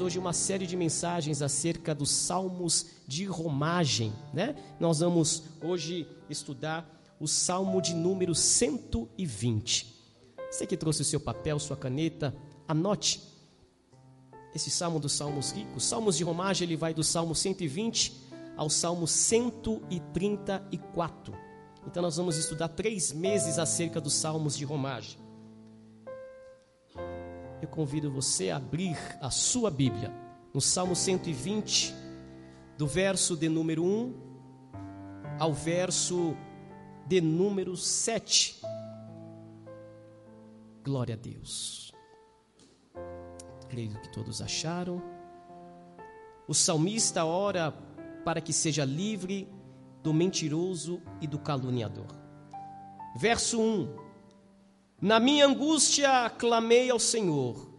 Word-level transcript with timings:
hoje 0.00 0.18
uma 0.18 0.32
série 0.32 0.66
de 0.66 0.76
mensagens 0.76 1.42
acerca 1.42 1.94
dos 1.94 2.10
salmos 2.10 2.86
de 3.06 3.24
romagem, 3.24 4.12
né? 4.32 4.56
Nós 4.80 4.98
vamos 5.00 5.42
hoje 5.62 6.08
estudar 6.28 6.84
o 7.20 7.28
salmo 7.28 7.80
de 7.80 7.94
número 7.94 8.34
120. 8.34 9.94
Você 10.50 10.66
que 10.66 10.76
trouxe 10.76 11.02
o 11.02 11.04
seu 11.04 11.20
papel, 11.20 11.56
sua 11.58 11.76
caneta, 11.76 12.34
anote 12.66 13.22
esse 14.54 14.70
salmo 14.70 14.98
dos 14.98 15.12
salmos 15.12 15.52
ricos. 15.52 15.84
Salmos 15.84 16.16
de 16.16 16.24
romagem, 16.24 16.66
ele 16.66 16.76
vai 16.76 16.94
do 16.94 17.04
salmo 17.04 17.34
120 17.34 18.24
ao 18.56 18.70
salmo 18.70 19.06
134. 19.06 21.34
Então 21.86 22.02
nós 22.02 22.16
vamos 22.16 22.36
estudar 22.36 22.68
três 22.68 23.12
meses 23.12 23.58
acerca 23.58 24.00
dos 24.00 24.14
salmos 24.14 24.56
de 24.56 24.64
romagem 24.64 25.25
eu 27.60 27.68
convido 27.68 28.10
você 28.10 28.50
a 28.50 28.56
abrir 28.56 28.96
a 29.20 29.30
sua 29.30 29.70
Bíblia 29.70 30.12
no 30.52 30.60
Salmo 30.60 30.94
120, 30.94 31.94
do 32.76 32.86
verso 32.86 33.36
de 33.36 33.48
número 33.48 33.84
1 33.84 34.14
ao 35.38 35.52
verso 35.52 36.36
de 37.06 37.20
número 37.20 37.76
7. 37.76 38.60
Glória 40.84 41.14
a 41.14 41.18
Deus. 41.18 41.92
Creio 43.68 44.00
que 44.00 44.12
todos 44.12 44.40
acharam. 44.40 45.02
O 46.46 46.54
salmista 46.54 47.24
ora 47.24 47.72
para 48.24 48.40
que 48.40 48.52
seja 48.52 48.84
livre 48.84 49.48
do 50.02 50.14
mentiroso 50.14 51.02
e 51.20 51.26
do 51.26 51.38
caluniador. 51.38 52.06
Verso 53.16 53.60
1: 53.60 54.05
na 55.00 55.20
minha 55.20 55.46
angústia 55.46 56.30
clamei 56.30 56.90
ao 56.90 56.98
Senhor, 56.98 57.70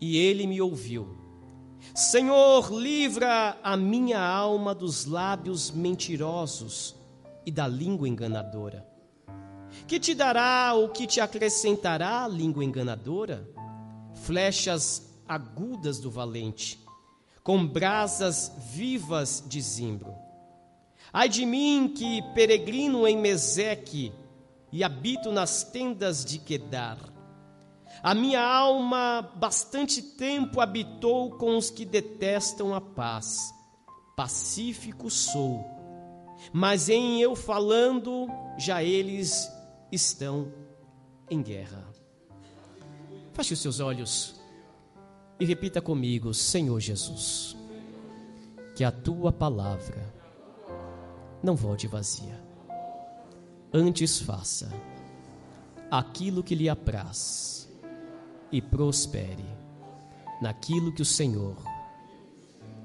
e 0.00 0.16
ele 0.16 0.46
me 0.46 0.60
ouviu. 0.60 1.16
Senhor, 1.94 2.72
livra 2.72 3.56
a 3.62 3.76
minha 3.76 4.20
alma 4.20 4.74
dos 4.74 5.06
lábios 5.06 5.70
mentirosos 5.70 6.96
e 7.44 7.50
da 7.50 7.68
língua 7.68 8.08
enganadora. 8.08 8.86
Que 9.86 10.00
te 10.00 10.14
dará 10.14 10.72
ou 10.74 10.88
que 10.88 11.06
te 11.06 11.20
acrescentará 11.20 12.24
a 12.24 12.28
língua 12.28 12.64
enganadora? 12.64 13.48
Flechas 14.14 15.06
agudas 15.28 16.00
do 16.00 16.10
valente, 16.10 16.80
com 17.42 17.66
brasas 17.66 18.52
vivas 18.72 19.44
de 19.46 19.60
zimbro. 19.60 20.14
Ai 21.12 21.28
de 21.28 21.46
mim 21.46 21.92
que 21.94 22.20
peregrino 22.34 23.06
em 23.06 23.16
Meseque, 23.16 24.12
e 24.72 24.82
habito 24.82 25.30
nas 25.32 25.62
tendas 25.64 26.24
de 26.24 26.38
Quedar. 26.38 26.98
A 28.02 28.14
minha 28.14 28.42
alma 28.42 29.32
bastante 29.36 30.02
tempo 30.02 30.60
habitou 30.60 31.30
com 31.30 31.56
os 31.56 31.70
que 31.70 31.84
detestam 31.84 32.74
a 32.74 32.80
paz. 32.80 33.52
Pacífico 34.16 35.10
sou, 35.10 35.64
mas 36.52 36.88
em 36.88 37.20
eu 37.20 37.34
falando, 37.34 38.28
já 38.58 38.82
eles 38.82 39.50
estão 39.92 40.52
em 41.30 41.42
guerra. 41.42 41.86
Feche 43.32 43.54
os 43.54 43.60
seus 43.60 43.80
olhos 43.80 44.40
e 45.38 45.44
repita 45.44 45.82
comigo, 45.82 46.32
Senhor 46.32 46.80
Jesus, 46.80 47.56
que 48.74 48.84
a 48.84 48.90
tua 48.90 49.30
palavra 49.30 50.14
não 51.42 51.54
volte 51.54 51.86
vazia 51.86 52.45
Antes 53.78 54.18
faça 54.18 54.72
aquilo 55.90 56.42
que 56.42 56.54
lhe 56.54 56.66
apraz 56.66 57.68
e 58.50 58.62
prospere 58.62 59.44
naquilo 60.40 60.94
que 60.94 61.02
o 61.02 61.04
Senhor 61.04 61.62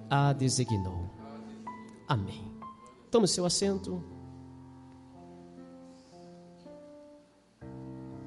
a 0.09 0.34
designou. 0.34 1.09
Amém. 2.06 2.52
Tome 3.09 3.25
seu 3.25 3.45
assento. 3.45 4.03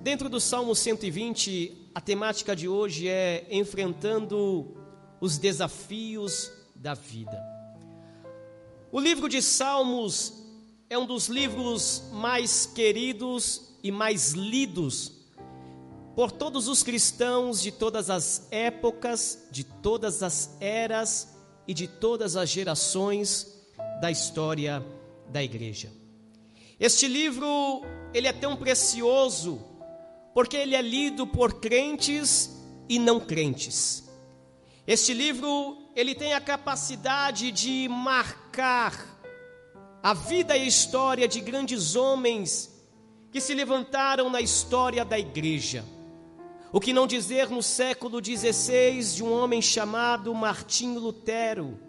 Dentro 0.03 0.31
do 0.31 0.41
Salmo 0.41 0.75
120, 0.75 1.91
a 1.95 2.01
temática 2.01 2.57
de 2.57 2.67
hoje 2.67 3.09
é 3.09 3.47
enfrentando 3.51 4.75
os 5.21 5.37
desafios 5.37 6.51
da 6.75 6.95
vida. 6.95 7.39
O 8.91 8.99
livro 8.99 9.29
de 9.29 9.43
Salmos 9.43 10.44
é 10.95 10.99
um 10.99 11.07
dos 11.07 11.27
livros 11.27 12.05
mais 12.13 12.67
queridos 12.67 13.75
e 13.83 13.91
mais 13.91 14.31
lidos 14.31 15.11
por 16.15 16.31
todos 16.31 16.69
os 16.69 16.85
cristãos 16.85 17.61
de 17.61 17.73
todas 17.73 18.09
as 18.09 18.47
épocas, 18.53 19.49
de 19.51 19.65
todas 19.65 20.23
as 20.23 20.57
eras 20.61 21.37
e 21.67 21.75
de 21.75 21.89
todas 21.89 22.37
as 22.37 22.49
gerações 22.49 23.61
da 24.01 24.09
história 24.09 24.87
da 25.31 25.43
igreja. 25.43 25.91
Este 26.79 27.09
livro, 27.09 27.83
ele 28.15 28.29
é 28.29 28.33
tão 28.33 28.55
precioso 28.55 29.61
porque 30.33 30.57
ele 30.57 30.77
é 30.77 30.83
lido 30.83 31.27
por 31.27 31.55
crentes 31.55 32.57
e 32.89 33.01
não 33.01 33.19
crentes. 33.19 34.09
Este 34.87 35.13
livro, 35.13 35.77
ele 35.97 36.15
tem 36.15 36.35
a 36.35 36.41
capacidade 36.41 37.51
de 37.51 37.89
marcar 37.89 39.14
a 40.05 40.13
vida 40.13 40.55
e 40.55 40.61
a 40.61 40.67
história 40.67 41.27
de 41.27 41.41
grandes 41.41 41.97
homens 41.97 42.71
que 43.33 43.41
se 43.41 43.55
levantaram 43.55 44.29
na 44.29 44.39
história 44.39 45.03
da 45.03 45.19
igreja. 45.19 45.83
O 46.71 46.79
que 46.79 46.93
não 46.93 47.07
dizer 47.07 47.49
no 47.49 47.63
século 47.63 48.23
XVI 48.23 49.03
de 49.15 49.25
um 49.25 49.33
homem 49.33 49.63
chamado 49.63 50.35
Martinho 50.35 51.01
Lutero. 51.01 51.81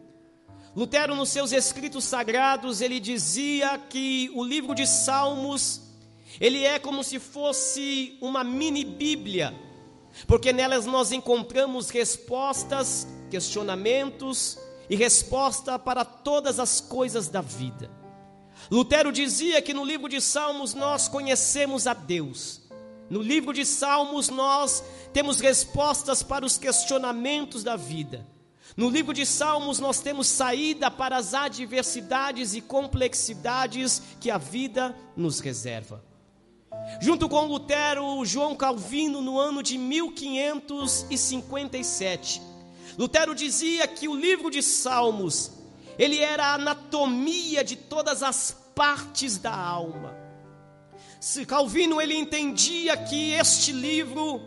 Lutero, 0.74 1.14
nos 1.14 1.28
seus 1.28 1.52
escritos 1.52 2.06
sagrados, 2.06 2.80
ele 2.80 3.02
dizia 3.02 3.78
que 3.78 4.32
o 4.34 4.46
livro 4.46 4.74
de 4.74 4.88
Salmos, 4.88 5.82
ele 6.40 6.64
é 6.64 6.80
como 6.80 7.04
se 7.04 7.20
fosse 7.20 8.18
uma 8.22 8.46
mini 8.46 8.86
Bíblia, 8.86 9.54
porque 10.26 10.54
nelas 10.54 10.86
nós 10.86 11.12
encontramos 11.12 11.90
respostas, 11.90 13.06
questionamentos 13.30 14.58
e 14.90 14.96
resposta 14.96 15.78
para 15.78 16.06
todas 16.06 16.62
as 16.62 16.80
coisas 16.80 17.28
da 17.28 17.42
vida. 17.42 18.05
Lutero 18.70 19.12
dizia 19.12 19.62
que 19.62 19.74
no 19.74 19.86
livro 19.86 20.10
de 20.10 20.20
Salmos 20.20 20.74
nós 20.74 21.08
conhecemos 21.08 21.88
a 21.88 21.94
Deus. 21.94 22.62
No 23.10 23.22
livro 23.22 23.54
de 23.54 23.66
Salmos 23.66 24.30
nós 24.30 24.84
temos 25.14 25.40
respostas 25.40 26.24
para 26.24 26.46
os 26.46 26.58
questionamentos 26.58 27.64
da 27.64 27.76
vida. 27.76 28.26
No 28.76 28.90
livro 28.90 29.14
de 29.14 29.26
Salmos 29.26 29.80
nós 29.80 30.00
temos 30.00 30.28
saída 30.28 30.90
para 30.90 31.18
as 31.18 31.34
adversidades 31.34 32.56
e 32.56 32.62
complexidades 32.62 34.02
que 34.20 34.32
a 34.32 34.38
vida 34.38 34.96
nos 35.16 35.40
reserva. 35.40 36.04
Junto 37.00 37.30
com 37.30 37.46
Lutero, 37.46 38.26
João 38.26 38.56
Calvino, 38.56 39.22
no 39.22 39.40
ano 39.40 39.64
de 39.64 39.78
1557, 39.78 42.42
Lutero 42.98 43.36
dizia 43.36 43.88
que 43.88 44.08
o 44.08 44.16
livro 44.16 44.50
de 44.50 44.62
Salmos 44.62 45.52
ele 45.98 46.20
era 46.20 46.48
a 46.48 46.54
anatomia 46.56 47.64
de 47.64 47.76
todas 47.76 48.22
as 48.24 48.56
partes 48.76 49.38
da 49.38 49.56
alma. 49.56 50.16
Se 51.20 51.46
Calvino 51.46 52.02
ele 52.02 52.16
entendia 52.16 52.96
que 52.98 53.32
este 53.32 53.72
livro, 53.72 54.42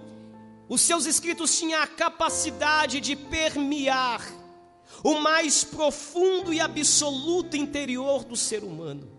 os 0.68 0.80
seus 0.80 1.06
escritos 1.06 1.58
tinham 1.58 1.82
a 1.82 1.86
capacidade 1.86 3.00
de 3.00 3.16
permear 3.16 4.22
o 5.02 5.20
mais 5.20 5.64
profundo 5.64 6.52
e 6.52 6.60
absoluto 6.60 7.56
interior 7.56 8.24
do 8.24 8.36
ser 8.36 8.62
humano. 8.62 9.10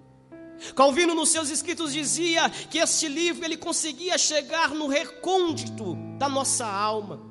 Calvino 0.76 1.16
nos 1.16 1.30
seus 1.30 1.50
escritos 1.50 1.94
dizia 1.94 2.50
que 2.50 2.78
este 2.78 3.08
livro 3.08 3.46
ele 3.46 3.58
conseguia 3.58 4.18
chegar 4.18 4.72
no 4.72 4.88
recôndito 4.88 5.96
da 6.18 6.28
nossa 6.28 6.66
alma, 6.66 7.22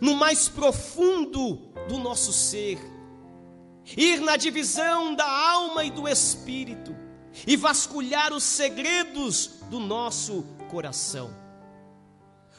no 0.00 0.16
mais 0.16 0.48
profundo 0.48 1.56
do 1.88 1.98
nosso 1.98 2.32
ser 2.32 2.91
ir 3.96 4.20
na 4.20 4.36
divisão 4.36 5.14
da 5.14 5.28
alma 5.28 5.84
e 5.84 5.90
do 5.90 6.08
espírito 6.08 6.94
e 7.46 7.56
vasculhar 7.56 8.32
os 8.32 8.42
segredos 8.42 9.58
do 9.70 9.78
nosso 9.78 10.44
coração. 10.70 11.42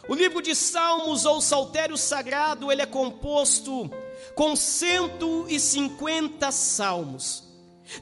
O 0.08 0.14
livro 0.14 0.42
de 0.42 0.54
Salmos 0.54 1.26
ou 1.26 1.40
Saltério 1.40 1.98
Sagrado, 1.98 2.72
ele 2.72 2.82
é 2.82 2.86
composto 2.86 3.90
com 4.36 4.56
150 4.56 6.52
salmos. 6.52 7.44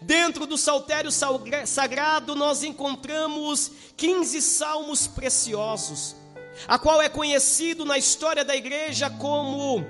Dentro 0.02 0.46
do 0.46 0.58
Saltério 0.58 1.12
Sagrado 1.12 2.36
nós 2.36 2.64
encontramos 2.64 3.72
15 3.98 4.42
salmos 4.42 5.06
preciosos, 5.08 6.16
a 6.68 6.80
qual 6.80 7.02
é 7.02 7.10
conhecido 7.10 7.86
na 7.86 7.98
história 7.98 8.46
da 8.46 8.56
igreja 8.56 9.10
como 9.10 9.86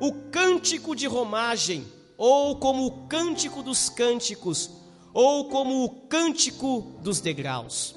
o 0.00 0.12
Cântico 0.30 0.94
de 0.94 1.06
Romagem 1.06 1.95
ou 2.16 2.56
como 2.56 2.86
o 2.86 3.06
cântico 3.06 3.62
dos 3.62 3.88
cânticos, 3.88 4.70
ou 5.12 5.48
como 5.48 5.84
o 5.84 5.90
cântico 6.06 6.98
dos 7.00 7.20
degraus. 7.20 7.94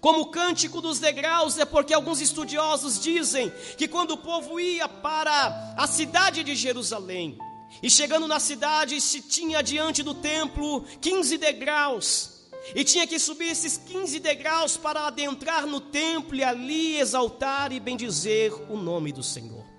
Como 0.00 0.20
o 0.20 0.26
cântico 0.26 0.80
dos 0.80 0.98
degraus, 0.98 1.58
é 1.58 1.64
porque 1.64 1.94
alguns 1.94 2.20
estudiosos 2.20 2.98
dizem 2.98 3.52
que 3.76 3.86
quando 3.86 4.12
o 4.12 4.18
povo 4.18 4.58
ia 4.58 4.88
para 4.88 5.74
a 5.76 5.86
cidade 5.86 6.42
de 6.42 6.54
Jerusalém, 6.54 7.38
e 7.82 7.90
chegando 7.90 8.26
na 8.26 8.40
cidade, 8.40 9.00
se 9.00 9.20
tinha 9.20 9.62
diante 9.62 10.02
do 10.02 10.14
templo 10.14 10.84
15 11.00 11.36
degraus, 11.38 12.34
e 12.74 12.82
tinha 12.82 13.06
que 13.06 13.18
subir 13.18 13.50
esses 13.50 13.76
15 13.76 14.20
degraus 14.20 14.76
para 14.76 15.06
adentrar 15.06 15.66
no 15.66 15.80
templo 15.80 16.34
e 16.36 16.42
ali 16.42 16.98
exaltar 16.98 17.72
e 17.72 17.80
bendizer 17.80 18.54
o 18.70 18.76
nome 18.78 19.12
do 19.12 19.22
Senhor. 19.22 19.73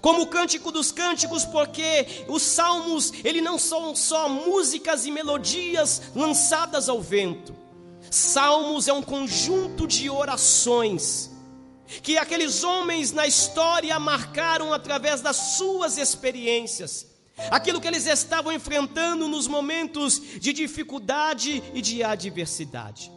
Como 0.00 0.22
o 0.22 0.26
cântico 0.26 0.70
dos 0.70 0.92
cânticos, 0.92 1.44
porque 1.44 2.24
os 2.28 2.42
salmos, 2.42 3.12
ele 3.24 3.40
não 3.40 3.58
são 3.58 3.94
só 3.94 4.28
músicas 4.28 5.06
e 5.06 5.10
melodias 5.10 6.02
lançadas 6.14 6.88
ao 6.88 7.00
vento. 7.00 7.54
Salmos 8.10 8.88
é 8.88 8.92
um 8.92 9.02
conjunto 9.02 9.86
de 9.86 10.08
orações 10.08 11.30
que 12.02 12.16
aqueles 12.16 12.62
homens 12.62 13.12
na 13.12 13.26
história 13.26 13.98
marcaram 13.98 14.72
através 14.72 15.20
das 15.20 15.36
suas 15.36 15.98
experiências 15.98 17.10
aquilo 17.50 17.80
que 17.80 17.86
eles 17.86 18.06
estavam 18.06 18.52
enfrentando 18.52 19.28
nos 19.28 19.46
momentos 19.46 20.20
de 20.40 20.52
dificuldade 20.52 21.62
e 21.72 21.80
de 21.80 22.02
adversidade. 22.02 23.10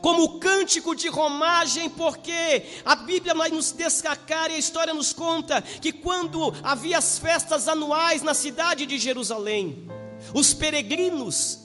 Como 0.00 0.22
o 0.22 0.38
cântico 0.38 0.94
de 0.94 1.08
romagem, 1.08 1.90
porque 1.90 2.62
a 2.84 2.94
Bíblia 2.94 3.34
vai 3.34 3.50
nos 3.50 3.72
destacar 3.72 4.50
e 4.50 4.54
a 4.54 4.58
história 4.58 4.94
nos 4.94 5.12
conta 5.12 5.60
que 5.60 5.92
quando 5.92 6.54
havia 6.62 6.98
as 6.98 7.18
festas 7.18 7.68
anuais 7.68 8.22
na 8.22 8.34
cidade 8.34 8.86
de 8.86 8.98
Jerusalém, 8.98 9.88
os 10.32 10.54
peregrinos, 10.54 11.58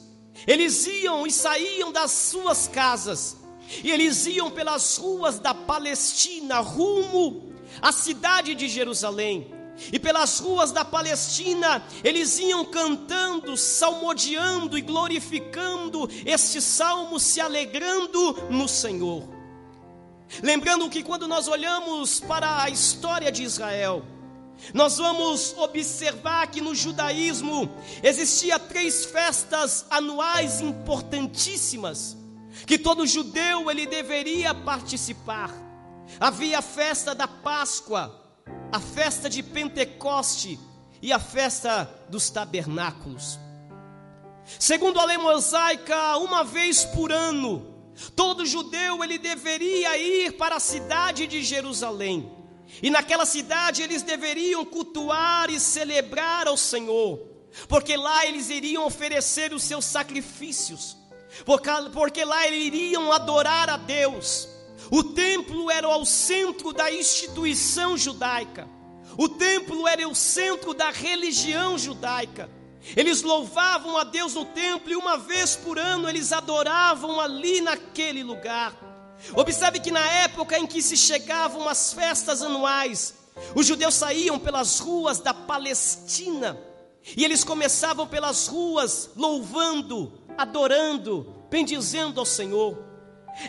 eles 0.45 0.85
iam 0.87 1.25
e 1.25 1.31
saíam 1.31 1.91
das 1.91 2.11
suas 2.11 2.67
casas, 2.67 3.37
e 3.83 3.91
eles 3.91 4.25
iam 4.25 4.49
pelas 4.49 4.97
ruas 4.97 5.39
da 5.39 5.53
Palestina 5.53 6.59
rumo 6.59 7.53
à 7.81 7.91
cidade 7.91 8.55
de 8.55 8.67
Jerusalém. 8.67 9.56
E 9.91 9.99
pelas 9.99 10.39
ruas 10.39 10.71
da 10.71 10.83
Palestina, 10.83 11.83
eles 12.03 12.39
iam 12.39 12.65
cantando, 12.65 13.55
salmodiando 13.55 14.77
e 14.77 14.81
glorificando 14.81 16.09
este 16.25 16.61
salmo, 16.61 17.19
se 17.19 17.39
alegrando 17.39 18.33
no 18.49 18.67
Senhor. 18.67 19.27
Lembrando 20.41 20.89
que 20.89 21.03
quando 21.03 21.27
nós 21.27 21.47
olhamos 21.47 22.19
para 22.19 22.63
a 22.63 22.69
história 22.69 23.31
de 23.31 23.43
Israel, 23.43 24.03
nós 24.73 24.97
vamos 24.97 25.55
observar 25.57 26.47
que 26.47 26.59
no 26.59 26.73
judaísmo 26.73 27.69
existia 28.03 28.57
três 28.57 29.05
festas 29.05 29.85
anuais 29.89 30.61
importantíssimas 30.61 32.17
que 32.65 32.77
todo 32.77 33.05
judeu 33.05 33.69
ele 33.69 33.85
deveria 33.85 34.53
participar. 34.53 35.53
Havia 36.19 36.59
a 36.59 36.61
festa 36.61 37.13
da 37.13 37.27
Páscoa, 37.27 38.26
a 38.71 38.79
festa 38.79 39.29
de 39.29 39.41
Pentecoste 39.41 40.59
e 41.01 41.11
a 41.13 41.19
festa 41.19 41.89
dos 42.09 42.29
tabernáculos. 42.29 43.39
Segundo 44.59 44.99
a 44.99 45.05
lei 45.05 45.17
mosaica, 45.17 46.17
uma 46.17 46.43
vez 46.43 46.85
por 46.85 47.11
ano, 47.11 47.65
todo 48.15 48.45
judeu 48.45 49.03
ele 49.03 49.17
deveria 49.17 49.97
ir 49.97 50.33
para 50.33 50.55
a 50.55 50.59
cidade 50.59 51.27
de 51.27 51.43
Jerusalém. 51.43 52.31
E 52.81 52.89
naquela 52.89 53.25
cidade 53.25 53.81
eles 53.81 54.03
deveriam 54.03 54.65
cultuar 54.65 55.49
e 55.49 55.59
celebrar 55.59 56.47
ao 56.47 56.57
Senhor, 56.57 57.19
porque 57.67 57.95
lá 57.95 58.25
eles 58.25 58.49
iriam 58.49 58.85
oferecer 58.85 59.53
os 59.53 59.63
seus 59.63 59.85
sacrifícios, 59.85 60.97
porque, 61.45 62.23
lá 62.23 62.47
eles 62.47 62.65
iriam 62.65 63.11
adorar 63.11 63.69
a 63.69 63.77
Deus. 63.77 64.56
O 64.91 65.03
templo 65.03 65.69
era 65.71 65.87
o 65.97 66.05
centro 66.05 66.71
da 66.71 66.91
instituição 66.91 67.97
judaica. 67.97 68.67
O 69.17 69.27
templo 69.27 69.87
era 69.87 70.07
o 70.07 70.15
centro 70.15 70.73
da 70.73 70.91
religião 70.91 71.77
judaica. 71.77 72.49
Eles 72.95 73.21
louvavam 73.21 73.97
a 73.97 74.03
Deus 74.03 74.35
no 74.35 74.45
templo 74.45 74.91
e 74.91 74.95
uma 74.95 75.17
vez 75.17 75.55
por 75.55 75.77
ano 75.77 76.07
eles 76.07 76.31
adoravam 76.31 77.19
ali 77.19 77.59
naquele 77.59 78.23
lugar. 78.23 78.75
Observe 79.35 79.79
que 79.79 79.91
na 79.91 80.05
época 80.05 80.57
em 80.57 80.67
que 80.67 80.81
se 80.81 80.95
chegavam 80.95 81.67
as 81.67 81.91
festas 81.91 82.41
anuais, 82.41 83.15
os 83.55 83.65
judeus 83.65 83.95
saíam 83.95 84.39
pelas 84.39 84.79
ruas 84.79 85.19
da 85.19 85.33
Palestina 85.33 86.57
e 87.15 87.23
eles 87.23 87.43
começavam 87.43 88.07
pelas 88.07 88.47
ruas 88.47 89.09
louvando, 89.15 90.13
adorando, 90.37 91.33
bendizendo 91.49 92.19
ao 92.19 92.25
Senhor. 92.25 92.86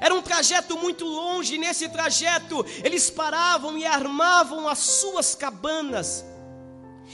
Era 0.00 0.14
um 0.14 0.22
trajeto 0.22 0.76
muito 0.76 1.04
longe, 1.04 1.54
e 1.54 1.58
nesse 1.58 1.88
trajeto 1.88 2.64
eles 2.84 3.10
paravam 3.10 3.76
e 3.78 3.86
armavam 3.86 4.68
as 4.68 4.78
suas 4.78 5.34
cabanas, 5.34 6.24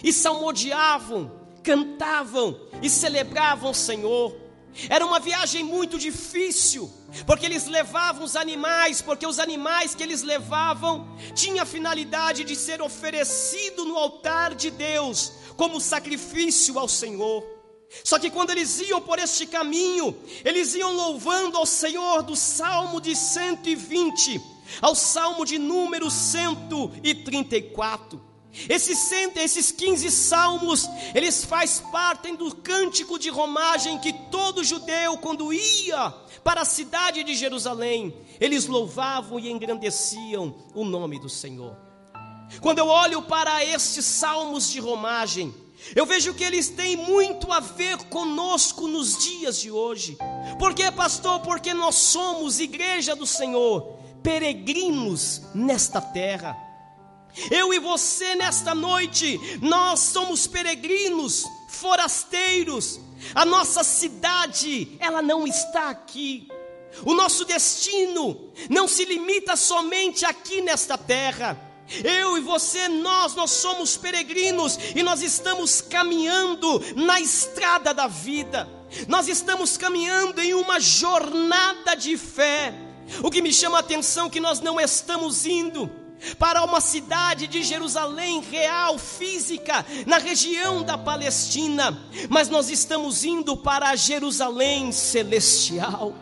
e 0.02 0.12
salmodiavam, 0.12 1.30
cantavam 1.62 2.60
e 2.82 2.90
celebravam 2.90 3.70
o 3.70 3.74
Senhor. 3.74 4.36
Era 4.88 5.06
uma 5.06 5.20
viagem 5.20 5.62
muito 5.62 5.96
difícil, 5.98 6.92
porque 7.24 7.46
eles 7.46 7.66
levavam 7.66 8.24
os 8.24 8.34
animais, 8.34 9.00
porque 9.00 9.24
os 9.24 9.38
animais 9.38 9.94
que 9.94 10.02
eles 10.02 10.22
levavam 10.22 11.16
tinham 11.32 11.62
a 11.62 11.66
finalidade 11.66 12.42
de 12.42 12.56
ser 12.56 12.82
oferecido 12.82 13.84
no 13.84 13.96
altar 13.96 14.54
de 14.54 14.70
Deus 14.70 15.32
como 15.56 15.80
sacrifício 15.80 16.76
ao 16.76 16.88
Senhor. 16.88 17.53
Só 18.02 18.18
que 18.18 18.30
quando 18.30 18.50
eles 18.50 18.80
iam 18.80 19.00
por 19.00 19.18
este 19.18 19.46
caminho, 19.46 20.16
eles 20.44 20.74
iam 20.74 20.92
louvando 20.92 21.56
ao 21.56 21.66
Senhor 21.66 22.22
do 22.22 22.34
Salmo 22.34 23.00
de 23.00 23.14
120 23.14 24.54
ao 24.80 24.94
Salmo 24.94 25.44
de 25.44 25.58
número 25.58 26.10
134. 26.10 28.32
Esses, 28.68 29.10
esses 29.10 29.72
15 29.72 30.08
salmos, 30.12 30.88
eles 31.12 31.44
fazem 31.44 31.84
parte 31.90 32.30
do 32.36 32.54
cântico 32.54 33.18
de 33.18 33.28
romagem 33.28 33.98
que 33.98 34.12
todo 34.30 34.62
judeu, 34.62 35.18
quando 35.18 35.52
ia 35.52 36.14
para 36.44 36.60
a 36.60 36.64
cidade 36.64 37.24
de 37.24 37.34
Jerusalém, 37.34 38.14
eles 38.40 38.66
louvavam 38.66 39.40
e 39.40 39.50
engrandeciam 39.50 40.54
o 40.72 40.84
nome 40.84 41.18
do 41.18 41.28
Senhor. 41.28 41.76
Quando 42.60 42.78
eu 42.78 42.86
olho 42.86 43.22
para 43.22 43.64
estes 43.64 44.04
salmos 44.04 44.70
de 44.70 44.78
romagem, 44.78 45.52
eu 45.94 46.06
vejo 46.06 46.34
que 46.34 46.44
eles 46.44 46.68
têm 46.68 46.96
muito 46.96 47.52
a 47.52 47.60
ver 47.60 47.98
conosco 48.08 48.86
nos 48.86 49.18
dias 49.18 49.60
de 49.60 49.70
hoje. 49.70 50.16
Por 50.58 50.74
quê, 50.74 50.90
pastor? 50.90 51.40
Porque 51.40 51.74
nós 51.74 51.96
somos 51.96 52.60
igreja 52.60 53.14
do 53.14 53.26
Senhor, 53.26 53.98
peregrinos 54.22 55.42
nesta 55.54 56.00
terra. 56.00 56.56
Eu 57.50 57.74
e 57.74 57.78
você 57.78 58.34
nesta 58.36 58.74
noite, 58.74 59.40
nós 59.60 60.00
somos 60.00 60.46
peregrinos, 60.46 61.44
forasteiros. 61.68 63.00
A 63.34 63.44
nossa 63.44 63.82
cidade, 63.82 64.96
ela 65.00 65.20
não 65.20 65.46
está 65.46 65.90
aqui. 65.90 66.48
O 67.04 67.14
nosso 67.14 67.44
destino 67.44 68.52
não 68.70 68.86
se 68.86 69.04
limita 69.04 69.56
somente 69.56 70.24
aqui 70.24 70.60
nesta 70.60 70.96
terra. 70.96 71.63
Eu 72.02 72.38
e 72.38 72.40
você, 72.40 72.88
nós, 72.88 73.34
nós 73.34 73.50
somos 73.50 73.96
peregrinos 73.96 74.78
e 74.94 75.02
nós 75.02 75.22
estamos 75.22 75.80
caminhando 75.80 76.82
na 76.96 77.20
estrada 77.20 77.92
da 77.92 78.06
vida. 78.06 78.68
Nós 79.08 79.28
estamos 79.28 79.76
caminhando 79.76 80.40
em 80.40 80.54
uma 80.54 80.80
jornada 80.80 81.94
de 81.94 82.16
fé. 82.16 82.72
O 83.22 83.30
que 83.30 83.42
me 83.42 83.52
chama 83.52 83.76
a 83.76 83.80
atenção 83.80 84.26
é 84.26 84.30
que 84.30 84.40
nós 84.40 84.60
não 84.60 84.80
estamos 84.80 85.44
indo 85.46 85.90
para 86.38 86.64
uma 86.64 86.80
cidade 86.80 87.46
de 87.46 87.62
Jerusalém 87.62 88.40
real, 88.40 88.98
física, 88.98 89.84
na 90.06 90.18
região 90.18 90.82
da 90.82 90.96
Palestina, 90.96 91.98
mas 92.30 92.48
nós 92.48 92.70
estamos 92.70 93.24
indo 93.24 93.56
para 93.56 93.90
a 93.90 93.96
Jerusalém 93.96 94.90
celestial. 94.90 96.14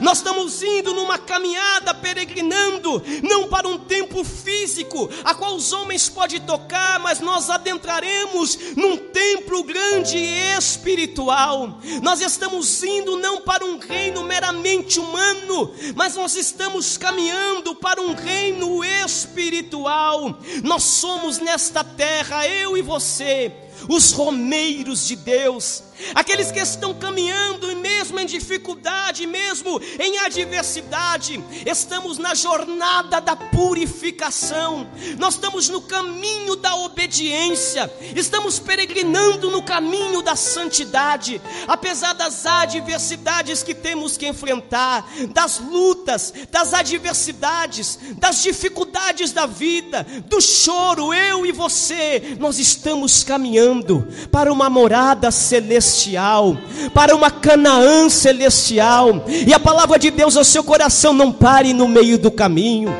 Nós 0.00 0.18
estamos 0.18 0.62
indo 0.62 0.94
numa 0.94 1.18
caminhada 1.18 1.94
peregrinando, 1.94 3.02
não 3.22 3.48
para 3.48 3.68
um 3.68 3.78
templo 3.78 4.24
físico, 4.24 5.08
a 5.24 5.34
qual 5.34 5.54
os 5.54 5.72
homens 5.72 6.08
podem 6.08 6.40
tocar, 6.40 6.98
mas 7.00 7.20
nós 7.20 7.50
adentraremos 7.50 8.58
num 8.76 8.96
templo 8.96 9.62
grande 9.62 10.16
e 10.16 10.56
espiritual. 10.56 11.78
Nós 12.02 12.20
estamos 12.20 12.82
indo 12.82 13.16
não 13.16 13.40
para 13.40 13.64
um 13.64 13.78
reino 13.78 14.22
meramente 14.24 14.98
humano, 14.98 15.72
mas 15.94 16.14
nós 16.14 16.34
estamos 16.36 16.96
caminhando 16.96 17.74
para 17.74 18.00
um 18.00 18.14
reino 18.14 18.84
espiritual. 18.84 20.38
Nós 20.62 20.82
somos 20.82 21.38
nesta 21.38 21.84
terra, 21.84 22.46
eu 22.46 22.76
e 22.76 22.82
você, 22.82 23.52
os 23.88 24.12
romeiros 24.12 25.06
de 25.06 25.16
Deus 25.16 25.82
aqueles 26.14 26.52
que 26.52 26.60
estão 26.60 26.94
caminhando, 26.94 27.70
e 27.70 27.74
mesmo 27.74 28.18
em 28.20 28.26
dificuldade, 28.26 29.26
mesmo 29.26 29.80
em 29.98 30.18
adversidade, 30.18 31.42
estamos 31.64 32.18
na 32.18 32.34
jornada 32.34 33.20
da 33.20 33.34
purificação, 33.34 34.86
nós 35.18 35.34
estamos 35.34 35.68
no 35.68 35.80
caminho 35.82 36.56
da 36.56 36.74
obediência, 36.76 37.90
estamos 38.14 38.58
peregrinando 38.58 39.50
no 39.50 39.62
caminho 39.62 40.22
da 40.22 40.36
santidade, 40.36 41.40
apesar 41.66 42.12
das 42.12 42.44
adversidades 42.46 43.62
que 43.62 43.74
temos 43.74 44.16
que 44.16 44.26
enfrentar, 44.26 45.08
das 45.32 45.58
lutas, 45.58 46.32
das 46.50 46.74
adversidades, 46.74 47.98
das 48.18 48.42
dificuldades 48.42 49.32
da 49.32 49.46
vida, 49.46 50.06
do 50.26 50.40
choro, 50.40 51.14
eu 51.14 51.46
e 51.46 51.52
você, 51.52 52.36
nós 52.38 52.58
estamos 52.58 53.22
caminhando 53.22 54.06
para 54.30 54.52
uma 54.52 54.68
morada 54.68 55.30
celestial 55.30 55.85
celestial, 55.86 56.56
para 56.92 57.14
uma 57.14 57.30
Canaã 57.30 58.08
celestial. 58.08 59.24
E 59.28 59.54
a 59.54 59.60
palavra 59.60 59.98
de 59.98 60.10
Deus 60.10 60.36
ao 60.36 60.44
seu 60.44 60.64
coração 60.64 61.12
não 61.12 61.32
pare 61.32 61.72
no 61.72 61.88
meio 61.88 62.18
do 62.18 62.30
caminho. 62.30 62.94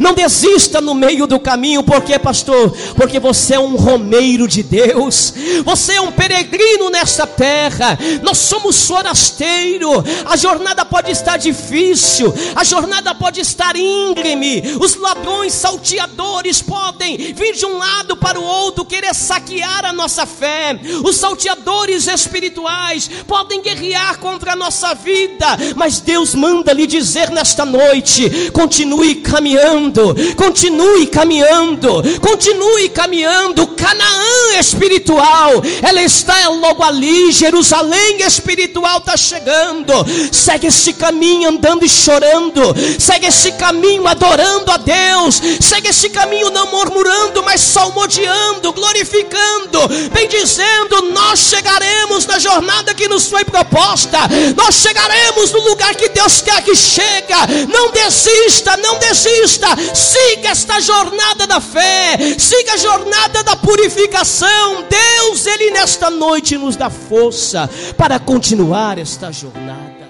Não 0.00 0.14
desista 0.14 0.80
no 0.80 0.94
meio 0.94 1.26
do 1.26 1.38
caminho, 1.38 1.82
porque 1.82 2.18
pastor? 2.18 2.74
Porque 2.96 3.18
você 3.18 3.54
é 3.54 3.60
um 3.60 3.76
romeiro 3.76 4.48
de 4.48 4.62
Deus. 4.62 5.34
Você 5.64 5.94
é 5.94 6.00
um 6.00 6.12
peregrino 6.12 6.90
nesta 6.90 7.26
terra. 7.26 7.98
Nós 8.22 8.38
somos 8.38 8.86
forasteiro. 8.86 9.90
A 10.26 10.36
jornada 10.36 10.84
pode 10.84 11.10
estar 11.10 11.36
difícil, 11.36 12.32
a 12.54 12.64
jornada 12.64 13.14
pode 13.14 13.40
estar 13.40 13.76
íngreme. 13.76 14.62
Os 14.80 14.96
ladrões 14.96 15.52
salteadores 15.52 16.62
podem 16.62 17.16
vir 17.34 17.54
de 17.54 17.66
um 17.66 17.78
lado 17.78 18.16
para 18.16 18.38
o 18.38 18.44
outro 18.44 18.84
querer 18.84 19.14
saquear 19.14 19.84
a 19.84 19.92
nossa 19.92 20.26
fé. 20.26 20.78
Os 21.04 21.16
salteadores 21.16 22.06
espirituais 22.06 23.10
podem 23.26 23.62
guerrear 23.62 24.18
contra 24.18 24.52
a 24.52 24.56
nossa 24.56 24.94
vida, 24.94 25.46
mas 25.76 26.00
Deus 26.00 26.34
manda 26.34 26.72
lhe 26.72 26.86
dizer 26.86 27.30
nesta 27.30 27.64
noite: 27.64 28.50
continue 28.52 29.16
caminhando 29.16 29.73
caminhando, 29.74 30.14
continue 30.36 31.06
caminhando, 31.06 32.02
continue 32.20 32.88
caminhando. 32.90 33.66
Canaã 33.66 34.58
espiritual, 34.58 35.62
ela 35.82 36.02
está 36.02 36.48
logo 36.48 36.82
ali, 36.82 37.32
Jerusalém 37.32 38.22
espiritual 38.22 38.98
está 38.98 39.16
chegando. 39.16 39.92
Segue 40.30 40.68
esse 40.68 40.92
caminho 40.92 41.48
andando 41.48 41.84
e 41.84 41.88
chorando, 41.88 42.74
segue 42.98 43.26
esse 43.26 43.52
caminho 43.52 44.06
adorando 44.06 44.70
a 44.70 44.76
Deus, 44.76 45.40
segue 45.60 45.88
esse 45.88 46.08
caminho 46.10 46.50
não 46.50 46.70
murmurando, 46.70 47.42
mas 47.42 47.60
salmodiando, 47.60 48.72
glorificando, 48.72 49.88
bem 50.12 50.28
dizendo: 50.28 51.02
Nós 51.12 51.40
chegaremos 51.40 52.26
na 52.26 52.38
jornada 52.38 52.94
que 52.94 53.08
nos 53.08 53.26
foi 53.26 53.44
proposta, 53.44 54.18
nós 54.56 54.76
chegaremos 54.76 55.50
no 55.52 55.60
lugar 55.60 55.94
que 55.94 56.08
Deus 56.10 56.40
quer 56.40 56.62
que 56.62 56.74
chega. 56.74 57.46
Não 57.68 57.90
desista, 57.90 58.76
não 58.76 58.98
desista 58.98 59.53
siga 59.94 60.50
esta 60.50 60.80
jornada 60.80 61.46
da 61.46 61.60
fé, 61.60 62.16
siga 62.38 62.74
a 62.74 62.76
jornada 62.76 63.42
da 63.42 63.56
purificação. 63.56 64.84
Deus, 64.88 65.46
Ele 65.46 65.70
nesta 65.70 66.10
noite 66.10 66.56
nos 66.56 66.76
dá 66.76 66.90
força 66.90 67.68
para 67.96 68.18
continuar 68.18 68.98
esta 68.98 69.30
jornada. 69.32 70.08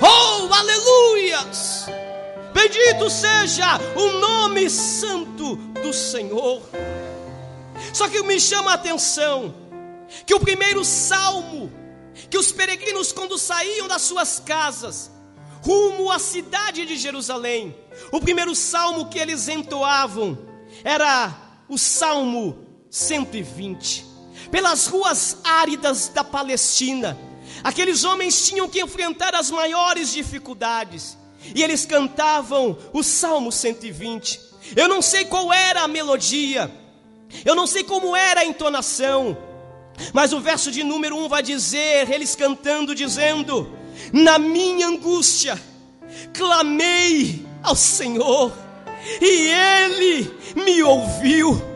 Oh, 0.00 0.52
aleluias! 0.52 1.86
Bendito 2.52 3.10
seja 3.10 3.80
o 3.96 4.12
nome 4.18 4.70
santo 4.70 5.56
do 5.56 5.92
Senhor. 5.92 6.62
Só 7.92 8.08
que 8.08 8.22
me 8.22 8.40
chama 8.40 8.70
a 8.70 8.74
atenção 8.74 9.54
que 10.24 10.34
o 10.34 10.40
primeiro 10.40 10.84
salmo 10.84 11.72
que 12.30 12.38
os 12.38 12.52
peregrinos, 12.52 13.12
quando 13.12 13.38
saíam 13.38 13.88
das 13.88 14.02
suas 14.02 14.40
casas, 14.40 15.10
rumo 15.64 16.12
à 16.12 16.18
cidade 16.18 16.84
de 16.84 16.96
Jerusalém. 16.96 17.74
O 18.12 18.20
primeiro 18.20 18.54
salmo 18.54 19.08
que 19.08 19.18
eles 19.18 19.48
entoavam 19.48 20.38
era 20.84 21.34
o 21.68 21.78
Salmo 21.78 22.66
120. 22.90 24.04
Pelas 24.50 24.86
ruas 24.86 25.38
áridas 25.42 26.08
da 26.08 26.22
Palestina, 26.22 27.18
aqueles 27.62 28.04
homens 28.04 28.46
tinham 28.46 28.68
que 28.68 28.82
enfrentar 28.82 29.34
as 29.34 29.50
maiores 29.50 30.12
dificuldades, 30.12 31.16
e 31.54 31.62
eles 31.62 31.86
cantavam 31.86 32.76
o 32.92 33.02
Salmo 33.02 33.50
120. 33.50 34.40
Eu 34.76 34.86
não 34.86 35.00
sei 35.00 35.24
qual 35.24 35.50
era 35.50 35.82
a 35.82 35.88
melodia, 35.88 36.70
eu 37.42 37.54
não 37.54 37.66
sei 37.66 37.84
como 37.84 38.14
era 38.14 38.42
a 38.42 38.44
entonação, 38.44 39.36
mas 40.12 40.32
o 40.34 40.40
verso 40.40 40.70
de 40.70 40.84
número 40.84 41.16
1 41.16 41.28
vai 41.28 41.42
dizer, 41.42 42.10
eles 42.10 42.36
cantando, 42.36 42.94
dizendo: 42.94 43.70
na 44.12 44.38
minha 44.38 44.88
angústia, 44.88 45.60
clamei 46.32 47.44
ao 47.62 47.74
Senhor, 47.74 48.52
e 49.20 49.48
Ele 49.48 50.30
me 50.54 50.82
ouviu. 50.82 51.74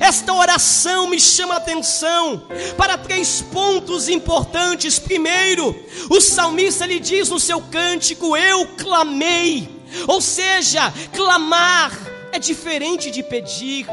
Esta 0.00 0.32
oração 0.32 1.08
me 1.08 1.20
chama 1.20 1.54
a 1.54 1.58
atenção 1.58 2.46
para 2.78 2.96
três 2.96 3.42
pontos 3.42 4.08
importantes. 4.08 4.98
Primeiro, 4.98 5.76
o 6.08 6.20
salmista 6.20 6.86
lhe 6.86 6.98
diz 6.98 7.28
no 7.28 7.38
seu 7.38 7.60
cântico: 7.60 8.36
Eu 8.36 8.66
clamei. 8.78 9.68
Ou 10.06 10.20
seja, 10.20 10.92
clamar 11.14 11.92
é 12.32 12.38
diferente 12.38 13.10
de 13.10 13.22
pedir. 13.22 13.86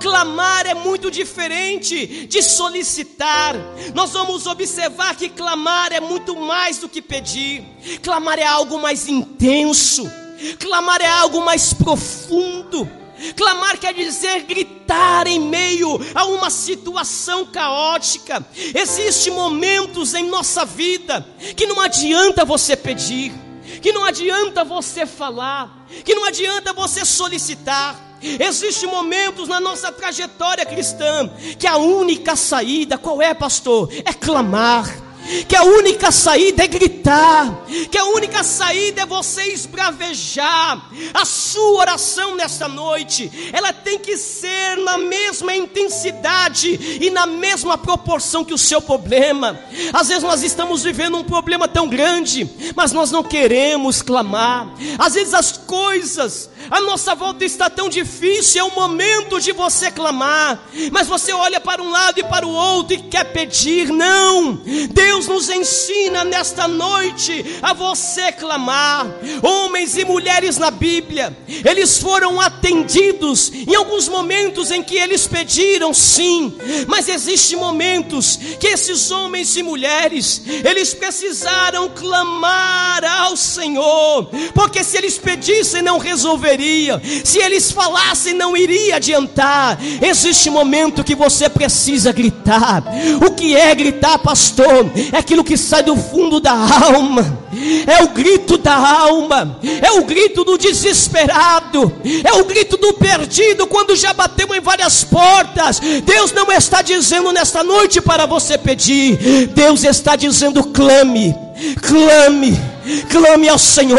Clamar 0.00 0.66
é 0.66 0.74
muito 0.74 1.10
diferente 1.10 2.26
de 2.26 2.42
solicitar. 2.42 3.54
Nós 3.94 4.10
vamos 4.12 4.46
observar 4.46 5.16
que 5.16 5.28
clamar 5.28 5.92
é 5.92 6.00
muito 6.00 6.36
mais 6.36 6.78
do 6.78 6.88
que 6.88 7.02
pedir. 7.02 7.64
Clamar 8.02 8.38
é 8.38 8.46
algo 8.46 8.78
mais 8.78 9.08
intenso. 9.08 10.10
Clamar 10.58 11.00
é 11.00 11.08
algo 11.08 11.44
mais 11.44 11.72
profundo. 11.72 12.88
Clamar 13.36 13.78
quer 13.78 13.94
dizer 13.94 14.42
gritar 14.42 15.26
em 15.26 15.38
meio 15.38 16.00
a 16.14 16.24
uma 16.24 16.50
situação 16.50 17.46
caótica. 17.46 18.44
Existem 18.74 19.32
momentos 19.32 20.14
em 20.14 20.28
nossa 20.28 20.64
vida 20.64 21.26
que 21.56 21.66
não 21.66 21.80
adianta 21.80 22.44
você 22.44 22.76
pedir, 22.76 23.32
que 23.80 23.92
não 23.92 24.04
adianta 24.04 24.64
você 24.64 25.06
falar, 25.06 25.86
que 26.04 26.14
não 26.14 26.24
adianta 26.24 26.72
você 26.72 27.04
solicitar. 27.04 28.11
Existem 28.22 28.88
momentos 28.88 29.48
na 29.48 29.60
nossa 29.60 29.90
trajetória 29.90 30.64
cristã 30.64 31.28
que 31.58 31.66
a 31.66 31.76
única 31.76 32.36
saída, 32.36 32.96
qual 32.96 33.20
é, 33.20 33.34
pastor? 33.34 33.88
É 34.04 34.12
clamar 34.12 35.01
que 35.48 35.56
a 35.56 35.62
única 35.62 36.10
saída 36.10 36.64
é 36.64 36.66
gritar, 36.66 37.64
que 37.90 37.98
a 37.98 38.04
única 38.06 38.42
saída 38.42 39.02
é 39.02 39.06
você 39.06 39.44
esbravejar. 39.44 40.90
A 41.14 41.24
sua 41.24 41.80
oração 41.80 42.34
nesta 42.34 42.68
noite, 42.68 43.30
ela 43.52 43.72
tem 43.72 43.98
que 43.98 44.16
ser 44.16 44.76
na 44.78 44.98
mesma 44.98 45.54
intensidade 45.54 46.98
e 47.00 47.10
na 47.10 47.26
mesma 47.26 47.78
proporção 47.78 48.44
que 48.44 48.54
o 48.54 48.58
seu 48.58 48.80
problema. 48.80 49.58
Às 49.92 50.08
vezes 50.08 50.22
nós 50.22 50.42
estamos 50.42 50.82
vivendo 50.82 51.16
um 51.16 51.24
problema 51.24 51.68
tão 51.68 51.88
grande, 51.88 52.48
mas 52.74 52.92
nós 52.92 53.10
não 53.10 53.22
queremos 53.22 54.02
clamar. 54.02 54.74
Às 54.98 55.14
vezes 55.14 55.34
as 55.34 55.52
coisas 55.52 56.50
a 56.70 56.80
nossa 56.80 57.14
volta 57.14 57.44
está 57.44 57.68
tão 57.68 57.88
difícil, 57.88 58.60
é 58.60 58.64
o 58.64 58.74
momento 58.74 59.40
de 59.40 59.52
você 59.52 59.90
clamar, 59.90 60.58
mas 60.90 61.06
você 61.06 61.32
olha 61.32 61.60
para 61.60 61.82
um 61.82 61.90
lado 61.90 62.20
e 62.20 62.24
para 62.24 62.46
o 62.46 62.50
outro 62.50 62.94
e 62.94 62.98
quer 62.98 63.24
pedir, 63.24 63.88
não. 63.88 64.54
Deus 64.90 65.11
nos 65.20 65.48
ensina 65.48 66.24
nesta 66.24 66.66
noite 66.66 67.58
a 67.62 67.72
você 67.72 68.32
clamar. 68.32 69.06
Homens 69.42 69.96
e 69.96 70.04
mulheres 70.04 70.58
na 70.58 70.70
Bíblia, 70.70 71.36
eles 71.64 71.98
foram 71.98 72.40
atendidos 72.40 73.52
em 73.52 73.74
alguns 73.74 74.08
momentos 74.08 74.70
em 74.70 74.82
que 74.82 74.96
eles 74.96 75.26
pediram, 75.26 75.92
sim, 75.94 76.54
mas 76.86 77.08
existem 77.08 77.58
momentos 77.58 78.38
que 78.58 78.68
esses 78.68 79.10
homens 79.10 79.56
e 79.56 79.62
mulheres, 79.62 80.42
eles 80.64 80.94
precisaram 80.94 81.88
clamar 81.90 83.04
ao 83.04 83.36
Senhor, 83.36 84.30
porque 84.54 84.82
se 84.82 84.96
eles 84.96 85.18
pedissem 85.18 85.82
não 85.82 85.98
resolveria 85.98 87.00
se 87.24 87.38
eles 87.38 87.70
falassem, 87.70 88.34
não 88.34 88.56
iria 88.56 88.96
adiantar. 88.96 89.78
Existe 90.02 90.50
momento 90.50 91.04
que 91.04 91.14
você 91.14 91.48
precisa 91.48 92.12
gritar. 92.12 92.82
O 93.24 93.30
que 93.34 93.56
é 93.56 93.74
gritar, 93.74 94.18
pastor? 94.18 94.90
É 95.10 95.18
aquilo 95.18 95.42
que 95.44 95.56
sai 95.56 95.82
do 95.82 95.96
fundo 95.96 96.40
da 96.40 96.52
alma. 96.52 97.38
É 97.86 98.02
o 98.02 98.08
grito 98.08 98.56
da 98.58 98.74
alma. 98.74 99.58
É 99.80 99.92
o 99.92 100.04
grito 100.04 100.44
do 100.44 100.58
desesperado. 100.58 101.92
É 102.24 102.32
o 102.34 102.44
grito 102.44 102.76
do 102.76 102.92
perdido 102.94 103.66
quando 103.66 103.96
já 103.96 104.12
bateu 104.12 104.54
em 104.54 104.60
várias 104.60 105.04
portas. 105.04 105.80
Deus 106.04 106.32
não 106.32 106.50
está 106.52 106.82
dizendo 106.82 107.32
nesta 107.32 107.62
noite 107.62 108.00
para 108.00 108.26
você 108.26 108.58
pedir. 108.58 109.48
Deus 109.48 109.84
está 109.84 110.16
dizendo 110.16 110.64
clame, 110.64 111.34
clame 111.80 112.72
clame 113.08 113.48
ao 113.48 113.58
Senhor. 113.58 113.98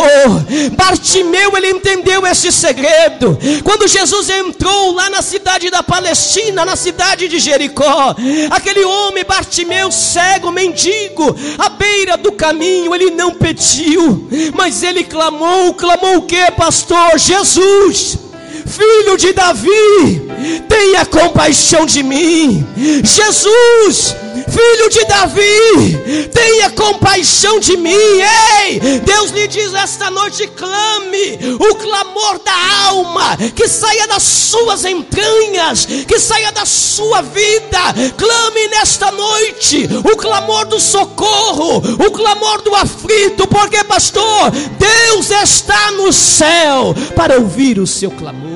Bartimeu, 0.75 1.55
ele 1.55 1.69
entendeu 1.71 2.25
esse 2.27 2.51
segredo. 2.51 3.37
Quando 3.63 3.87
Jesus 3.87 4.29
entrou 4.29 4.93
lá 4.93 5.09
na 5.09 5.21
cidade 5.21 5.69
da 5.69 5.81
Palestina, 5.81 6.65
na 6.65 6.75
cidade 6.75 7.27
de 7.27 7.39
Jericó, 7.39 8.15
aquele 8.49 8.83
homem, 8.83 9.23
Bartimeu, 9.23 9.91
cego, 9.91 10.51
mendigo, 10.51 11.35
à 11.57 11.69
beira 11.69 12.17
do 12.17 12.31
caminho, 12.31 12.93
ele 12.93 13.11
não 13.11 13.33
pediu, 13.33 14.27
mas 14.53 14.83
ele 14.83 15.03
clamou, 15.03 15.73
clamou 15.73 16.17
o 16.17 16.21
que, 16.23 16.51
pastor? 16.51 17.17
Jesus 17.17 18.22
filho 18.65 19.17
de 19.17 19.33
Davi, 19.33 20.21
tenha 20.67 21.05
compaixão 21.05 21.85
de 21.85 22.03
mim. 22.03 22.65
Jesus, 23.03 24.15
filho 24.49 24.89
de 24.89 25.05
Davi, 25.05 26.29
tenha 26.33 26.69
compaixão 26.71 27.59
de 27.59 27.77
mim. 27.77 27.93
Ei, 27.93 28.79
Deus 28.99 29.31
lhe 29.31 29.47
diz 29.47 29.73
esta 29.73 30.09
noite: 30.09 30.47
clame 30.47 31.57
o 31.59 31.75
clamor 31.75 32.39
da 32.43 32.87
alma, 32.87 33.37
que 33.55 33.67
saia 33.67 34.07
das 34.07 34.23
suas 34.23 34.85
entranhas, 34.85 35.85
que 35.85 36.19
saia 36.19 36.51
da 36.51 36.65
sua 36.65 37.21
vida. 37.21 37.79
Clame 38.17 38.67
nesta 38.67 39.11
noite 39.11 39.89
o 40.11 40.15
clamor 40.17 40.65
do 40.65 40.79
socorro, 40.79 41.77
o 41.77 42.11
clamor 42.11 42.61
do 42.61 42.75
aflito, 42.75 43.47
porque, 43.47 43.83
pastor, 43.83 44.51
Deus 44.51 45.31
está 45.31 45.91
no 45.91 46.11
céu 46.11 46.95
para 47.15 47.37
ouvir 47.37 47.79
o 47.79 47.87
seu 47.87 48.11
clamor. 48.11 48.52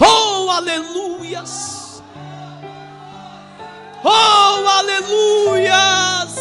Oh, 0.00 0.50
aleluias! 0.50 2.02
Oh, 4.02 4.68
aleluias! 4.68 6.34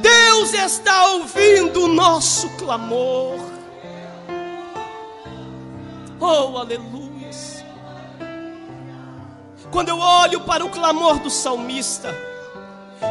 Deus 0.00 0.52
está 0.52 1.06
ouvindo 1.08 1.84
o 1.84 1.88
nosso 1.88 2.48
clamor. 2.50 3.40
Oh, 6.20 6.58
aleluias! 6.58 7.64
Quando 9.70 9.88
eu 9.88 9.98
olho 9.98 10.40
para 10.42 10.64
o 10.64 10.70
clamor 10.70 11.18
do 11.18 11.28
salmista, 11.28 12.14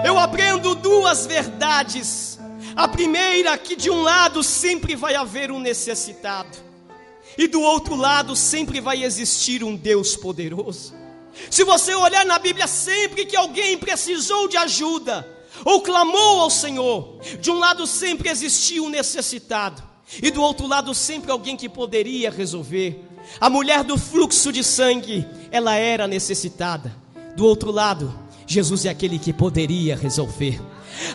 eu 0.05 0.17
aprendo 0.17 0.75
duas 0.75 1.25
verdades. 1.25 2.39
A 2.75 2.87
primeira, 2.87 3.57
que 3.57 3.75
de 3.75 3.89
um 3.89 4.01
lado 4.01 4.41
sempre 4.41 4.95
vai 4.95 5.15
haver 5.15 5.51
um 5.51 5.59
necessitado, 5.59 6.57
e 7.37 7.47
do 7.47 7.61
outro 7.61 7.95
lado 7.95 8.35
sempre 8.35 8.79
vai 8.79 9.03
existir 9.03 9.63
um 9.63 9.75
Deus 9.75 10.15
poderoso. 10.15 10.93
Se 11.49 11.63
você 11.63 11.95
olhar 11.95 12.25
na 12.25 12.37
Bíblia, 12.37 12.67
sempre 12.67 13.25
que 13.25 13.35
alguém 13.35 13.77
precisou 13.77 14.47
de 14.47 14.57
ajuda 14.57 15.27
ou 15.65 15.81
clamou 15.81 16.41
ao 16.41 16.49
Senhor, 16.49 17.19
de 17.39 17.49
um 17.49 17.59
lado 17.59 17.85
sempre 17.87 18.29
existiu 18.29 18.85
um 18.85 18.89
necessitado, 18.89 19.81
e 20.21 20.29
do 20.29 20.41
outro 20.41 20.67
lado 20.67 20.93
sempre 20.93 21.31
alguém 21.31 21.55
que 21.55 21.69
poderia 21.69 22.29
resolver. 22.29 23.03
A 23.39 23.49
mulher 23.49 23.83
do 23.83 23.97
fluxo 23.97 24.51
de 24.51 24.63
sangue, 24.63 25.25
ela 25.51 25.75
era 25.75 26.07
necessitada. 26.07 26.93
Do 27.35 27.45
outro 27.45 27.71
lado, 27.71 28.13
Jesus 28.45 28.85
é 28.85 28.89
aquele 28.89 29.17
que 29.17 29.31
poderia 29.31 29.95
resolver. 29.95 30.59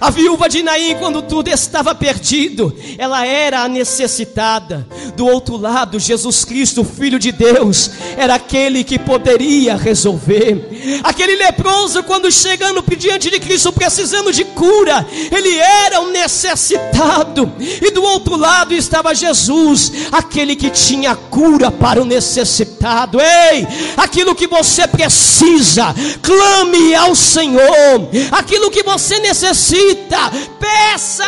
A 0.00 0.10
viúva 0.10 0.48
de 0.48 0.62
Naim, 0.62 0.96
quando 0.96 1.22
tudo 1.22 1.48
estava 1.48 1.94
perdido, 1.94 2.76
ela 2.96 3.26
era 3.26 3.62
a 3.62 3.68
necessitada. 3.68 4.86
Do 5.16 5.26
outro 5.26 5.56
lado, 5.56 5.98
Jesus 5.98 6.44
Cristo, 6.44 6.84
Filho 6.84 7.18
de 7.18 7.32
Deus, 7.32 7.90
era 8.16 8.34
aquele 8.34 8.84
que 8.84 8.98
poderia 8.98 9.76
resolver. 9.76 11.00
Aquele 11.02 11.36
leproso, 11.36 12.02
quando 12.02 12.30
chegando 12.30 12.84
diante 12.96 13.30
de 13.30 13.38
Cristo, 13.38 13.72
precisando 13.72 14.32
de 14.32 14.44
cura, 14.44 15.06
ele 15.30 15.56
era 15.56 16.00
um 16.00 16.10
necessitado. 16.10 17.52
E 17.58 17.90
do 17.90 18.02
outro 18.02 18.36
lado 18.36 18.74
estava 18.74 19.14
Jesus, 19.14 19.92
aquele 20.10 20.56
que 20.56 20.70
tinha 20.70 21.14
cura 21.14 21.70
para 21.70 22.02
o 22.02 22.04
necessitado. 22.04 23.20
Ei, 23.20 23.66
aquilo 23.96 24.34
que 24.34 24.46
você 24.46 24.86
precisa, 24.86 25.94
clame 26.20 26.94
ao 26.94 27.14
Senhor. 27.14 28.08
Aquilo 28.32 28.70
que 28.70 28.82
você 28.82 29.18
necessita 29.20 29.67
necessita, 29.68 30.30
peça 30.58 31.24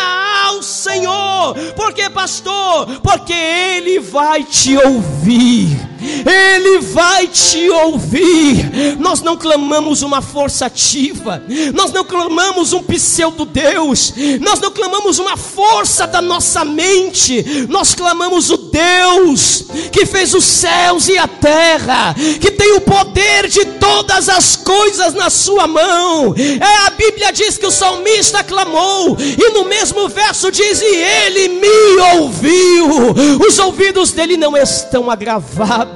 ao 0.47 0.63
Senhor, 0.63 1.55
porque 1.77 2.09
pastor, 2.09 2.87
porque 3.03 3.33
Ele 3.33 4.01
vai 4.01 4.45
te 4.45 4.77
ouvir. 4.77 5.90
Ele 6.01 6.81
vai 6.81 7.27
te 7.27 7.69
ouvir. 7.71 8.97
Nós 8.99 9.21
não 9.21 9.37
clamamos 9.37 10.03
uma 10.03 10.23
força 10.23 10.67
ativa, 10.67 11.43
nós 11.75 11.93
não 11.93 12.05
clamamos 12.05 12.73
um 12.73 12.83
pseudo-deus, 12.83 14.15
nós 14.41 14.61
não 14.61 14.71
clamamos 14.71 15.19
uma 15.19 15.37
força 15.37 16.07
da 16.07 16.21
nossa 16.21 16.65
mente, 16.65 17.67
nós 17.69 17.95
clamamos 17.95 18.51
o 18.51 18.57
Deus 18.57 19.65
que 19.93 20.07
fez 20.07 20.35
os 20.35 20.45
céus 20.45 21.09
e 21.09 21.19
a 21.19 21.27
terra, 21.27 22.15
que 22.41 22.51
tem 22.51 22.73
o 22.73 22.81
poder 22.81 23.49
de 23.49 23.65
todas 23.65 24.29
as 24.29 24.57
coisas 24.57 25.15
na 25.15 25.31
sua 25.31 25.67
mão. 25.67 26.35
É 26.37 26.87
a 26.87 26.91
Bíblia 26.91 27.33
diz 27.33 27.59
que 27.59 27.67
o 27.67 27.71
salmista 27.71 28.43
clamou, 28.45 29.17
e 29.19 29.51
no 29.51 29.65
mesmo 29.65 30.09
verso 30.09 30.51
diz: 30.51 30.81
E 30.81 30.95
ele 30.95 31.49
me 31.49 32.01
ouviu. 32.19 33.15
Os 33.47 33.59
ouvidos 33.59 34.13
dele 34.13 34.37
não 34.37 34.57
estão 34.57 35.11
agravados 35.11 35.90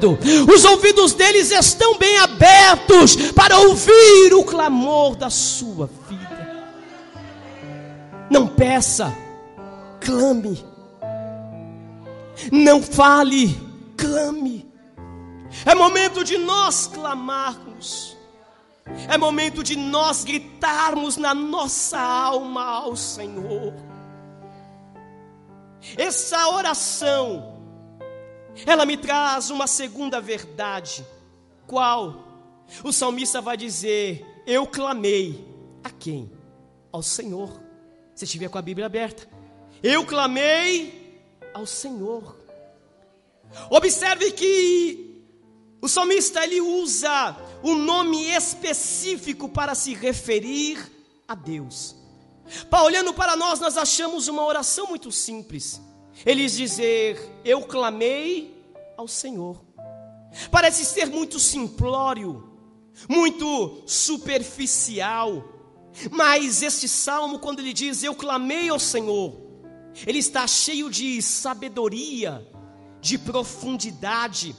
os 0.53 0.65
ouvidos 0.65 1.15
deles 1.15 1.51
estão 1.51 1.97
bem 1.99 2.19
abertos 2.19 3.17
para 3.33 3.59
ouvir 3.59 4.35
o 4.35 4.45
clamor 4.45 5.17
da 5.17 5.31
sua 5.31 5.89
vida. 6.09 6.35
Não 8.31 8.47
peça, 8.47 9.17
clame. 10.01 10.65
Não 12.51 12.83
fale, 12.83 13.61
clame. 13.97 14.69
É 15.65 15.75
momento 15.75 16.25
de 16.25 16.37
nós 16.37 16.91
clamarmos. 16.93 18.17
É 19.09 19.17
momento 19.17 19.63
de 19.63 19.77
nós 19.77 20.25
gritarmos 20.25 21.17
na 21.17 21.35
nossa 21.35 21.99
alma 21.99 22.65
ao 22.65 22.97
Senhor. 22.97 23.73
Essa 25.97 26.49
oração 26.49 27.54
ela 28.67 28.87
me 28.87 28.97
traz 28.97 29.51
uma 29.51 29.67
segunda 29.67 30.21
verdade. 30.21 31.05
Qual? 31.67 32.25
O 32.83 32.93
salmista 32.93 33.41
vai 33.41 33.57
dizer: 33.57 34.25
Eu 34.47 34.67
clamei 34.67 35.47
a 35.83 35.91
quem? 35.91 36.31
Ao 36.93 37.03
Senhor. 37.03 37.61
Se 38.15 38.25
estiver 38.25 38.49
com 38.49 38.59
a 38.59 38.63
Bíblia 38.63 38.87
aberta, 38.87 39.29
eu 39.83 40.07
clamei 40.07 41.21
ao 41.53 41.67
Senhor. 41.67 42.37
Observe 43.71 44.33
que 44.33 45.23
o 45.81 45.89
salmista 45.89 46.45
ele 46.45 46.61
usa 46.61 47.37
um 47.63 47.75
nome 47.75 48.25
específico 48.31 49.49
para 49.49 49.75
se 49.75 49.95
referir 49.95 50.91
a 51.27 51.35
Deus. 51.35 51.95
Olhando 52.71 53.13
para 53.15 53.37
nós, 53.37 53.61
nós 53.61 53.77
achamos 53.77 54.29
uma 54.29 54.45
oração 54.45 54.87
muito 54.87 55.11
simples. 55.11 55.81
Eles 56.25 56.53
dizer: 56.53 57.19
Eu 57.45 57.63
clamei 57.63 58.55
ao 58.97 59.09
Senhor. 59.09 59.61
Parece 60.51 60.85
ser 60.85 61.07
muito 61.07 61.39
simplório, 61.39 62.49
muito 63.09 63.83
superficial. 63.87 65.45
Mas 66.11 66.63
este 66.63 66.89
salmo, 66.89 67.39
quando 67.39 67.61
ele 67.61 67.73
diz: 67.73 68.03
Eu 68.03 68.15
clamei 68.15 68.69
ao 68.69 68.79
Senhor, 68.79 69.35
ele 70.07 70.19
está 70.19 70.47
cheio 70.47 70.91
de 70.91 71.23
sabedoria, 71.23 72.47
de 73.01 73.19
profundidade. 73.19 74.55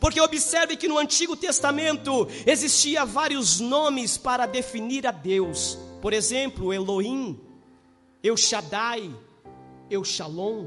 Porque 0.00 0.20
observe 0.20 0.76
que 0.76 0.88
no 0.88 0.98
Antigo 0.98 1.36
Testamento 1.36 2.26
existia 2.44 3.04
vários 3.04 3.60
nomes 3.60 4.18
para 4.18 4.44
definir 4.44 5.06
a 5.06 5.12
Deus. 5.12 5.78
Por 6.02 6.12
exemplo, 6.12 6.72
Elohim, 6.72 7.38
El 8.22 8.36
Shaddai, 8.36 9.14
El 9.88 10.02
Shalom. 10.02 10.66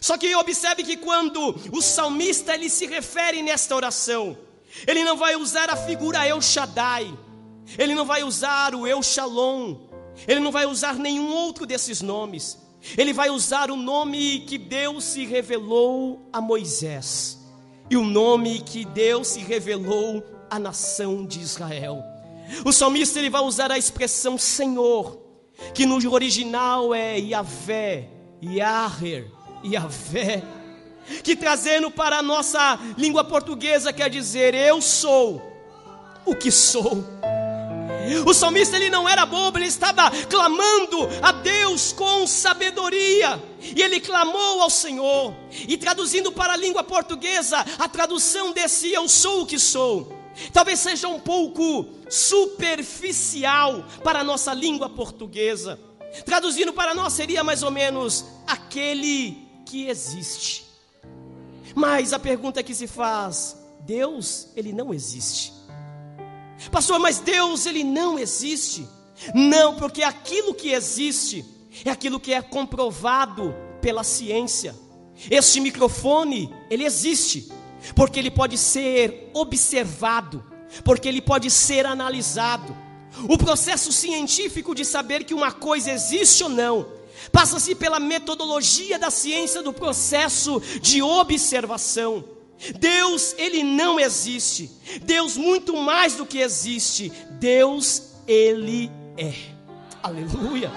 Só 0.00 0.16
que 0.16 0.34
observe 0.34 0.82
que 0.82 0.96
quando 0.96 1.54
o 1.72 1.82
salmista 1.82 2.54
ele 2.54 2.68
se 2.68 2.86
refere 2.86 3.42
nesta 3.42 3.74
oração, 3.74 4.36
ele 4.86 5.04
não 5.04 5.16
vai 5.16 5.36
usar 5.36 5.70
a 5.70 5.76
figura 5.76 6.26
El 6.26 6.40
Shaddai, 6.40 7.12
ele 7.78 7.94
não 7.94 8.04
vai 8.04 8.22
usar 8.22 8.74
o 8.74 8.86
El 8.86 9.02
Shalom, 9.02 9.76
ele 10.26 10.40
não 10.40 10.50
vai 10.50 10.66
usar 10.66 10.94
nenhum 10.94 11.32
outro 11.32 11.66
desses 11.66 12.00
nomes. 12.00 12.58
Ele 12.98 13.14
vai 13.14 13.30
usar 13.30 13.70
o 13.70 13.76
nome 13.76 14.40
que 14.40 14.58
Deus 14.58 15.04
se 15.04 15.24
revelou 15.24 16.28
a 16.30 16.38
Moisés 16.40 17.38
e 17.90 17.96
o 17.96 18.04
nome 18.04 18.60
que 18.60 18.84
Deus 18.84 19.28
se 19.28 19.40
revelou 19.40 20.22
à 20.50 20.58
nação 20.58 21.24
de 21.26 21.40
Israel. 21.40 22.02
O 22.64 22.72
salmista 22.72 23.18
ele 23.18 23.30
vai 23.30 23.42
usar 23.42 23.72
a 23.72 23.78
expressão 23.78 24.36
Senhor, 24.36 25.18
que 25.72 25.86
no 25.86 25.96
original 26.12 26.94
é 26.94 27.18
Yahvé, 27.18 28.10
Yahher, 28.42 29.30
e 29.64 29.76
a 29.76 29.88
fé, 29.88 30.42
que 31.22 31.34
trazendo 31.34 31.90
para 31.90 32.18
a 32.18 32.22
nossa 32.22 32.78
língua 32.96 33.24
portuguesa 33.24 33.92
quer 33.92 34.10
dizer: 34.10 34.54
Eu 34.54 34.80
sou 34.80 35.42
o 36.24 36.34
que 36.34 36.50
sou. 36.50 37.02
O 38.26 38.34
salmista 38.34 38.76
ele 38.76 38.90
não 38.90 39.08
era 39.08 39.24
bobo, 39.24 39.56
ele 39.56 39.66
estava 39.66 40.10
clamando 40.28 41.08
a 41.22 41.32
Deus 41.32 41.92
com 41.92 42.26
sabedoria. 42.26 43.42
E 43.74 43.80
ele 43.80 43.98
clamou 43.98 44.60
ao 44.60 44.68
Senhor. 44.68 45.34
E 45.66 45.76
traduzindo 45.78 46.30
para 46.30 46.52
a 46.52 46.56
língua 46.56 46.84
portuguesa, 46.84 47.64
a 47.78 47.88
tradução 47.88 48.52
desse 48.52 48.92
eu 48.92 49.08
sou 49.08 49.42
o 49.42 49.46
que 49.46 49.58
sou. 49.58 50.12
Talvez 50.52 50.80
seja 50.80 51.08
um 51.08 51.18
pouco 51.18 51.86
superficial 52.10 53.84
para 54.02 54.20
a 54.20 54.24
nossa 54.24 54.52
língua 54.52 54.90
portuguesa. 54.90 55.80
Traduzindo 56.24 56.72
para 56.72 56.94
nós 56.94 57.12
seria 57.12 57.42
mais 57.42 57.62
ou 57.62 57.70
menos 57.70 58.24
aquele 58.46 59.43
que 59.74 59.88
existe. 59.88 60.64
Mas 61.74 62.12
a 62.12 62.18
pergunta 62.20 62.62
que 62.62 62.72
se 62.72 62.86
faz, 62.86 63.56
Deus, 63.80 64.46
ele 64.54 64.72
não 64.72 64.94
existe. 64.94 65.52
Pastor, 66.70 67.00
mas 67.00 67.18
Deus 67.18 67.66
ele 67.66 67.82
não 67.82 68.16
existe. 68.16 68.86
Não, 69.34 69.74
porque 69.74 70.04
aquilo 70.04 70.54
que 70.54 70.72
existe 70.72 71.44
é 71.84 71.90
aquilo 71.90 72.20
que 72.20 72.32
é 72.32 72.40
comprovado 72.40 73.52
pela 73.80 74.04
ciência. 74.04 74.76
Este 75.28 75.60
microfone, 75.60 76.54
ele 76.70 76.84
existe, 76.84 77.48
porque 77.96 78.20
ele 78.20 78.30
pode 78.30 78.56
ser 78.56 79.28
observado, 79.34 80.44
porque 80.84 81.08
ele 81.08 81.20
pode 81.20 81.50
ser 81.50 81.84
analisado. 81.84 82.76
O 83.28 83.36
processo 83.36 83.90
científico 83.90 84.72
de 84.72 84.84
saber 84.84 85.24
que 85.24 85.34
uma 85.34 85.50
coisa 85.50 85.90
existe 85.90 86.44
ou 86.44 86.48
não 86.48 87.03
passa-se 87.32 87.74
pela 87.74 88.00
metodologia 88.00 88.98
da 88.98 89.10
ciência 89.10 89.62
do 89.62 89.72
processo 89.72 90.60
de 90.80 91.02
observação. 91.02 92.24
Deus, 92.78 93.34
ele 93.36 93.62
não 93.62 93.98
existe. 93.98 94.70
Deus, 95.02 95.36
muito 95.36 95.76
mais 95.76 96.14
do 96.14 96.24
que 96.24 96.38
existe, 96.38 97.12
Deus, 97.38 98.02
ele 98.26 98.90
é. 99.16 99.34
Aleluia. 100.02 100.70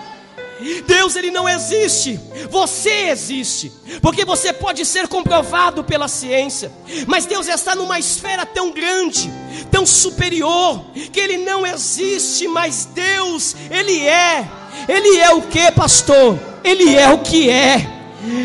Deus 0.87 1.15
ele 1.15 1.29
não 1.29 1.47
existe, 1.47 2.19
você 2.49 3.09
existe, 3.09 3.71
porque 4.01 4.25
você 4.25 4.51
pode 4.51 4.83
ser 4.85 5.07
comprovado 5.07 5.83
pela 5.83 6.07
ciência, 6.07 6.71
mas 7.05 7.27
Deus 7.27 7.47
está 7.47 7.75
numa 7.75 7.99
esfera 7.99 8.45
tão 8.45 8.71
grande, 8.71 9.31
tão 9.69 9.85
superior, 9.85 10.83
que 11.11 11.19
ele 11.19 11.37
não 11.37 11.65
existe, 11.65 12.47
mas 12.47 12.85
Deus, 12.85 13.55
ele 13.69 13.99
é. 14.01 14.49
Ele 14.87 15.17
é 15.19 15.31
o 15.31 15.41
que, 15.41 15.71
pastor? 15.71 16.37
Ele 16.63 16.95
é 16.95 17.09
o 17.09 17.19
que 17.19 17.49
é. 17.49 17.96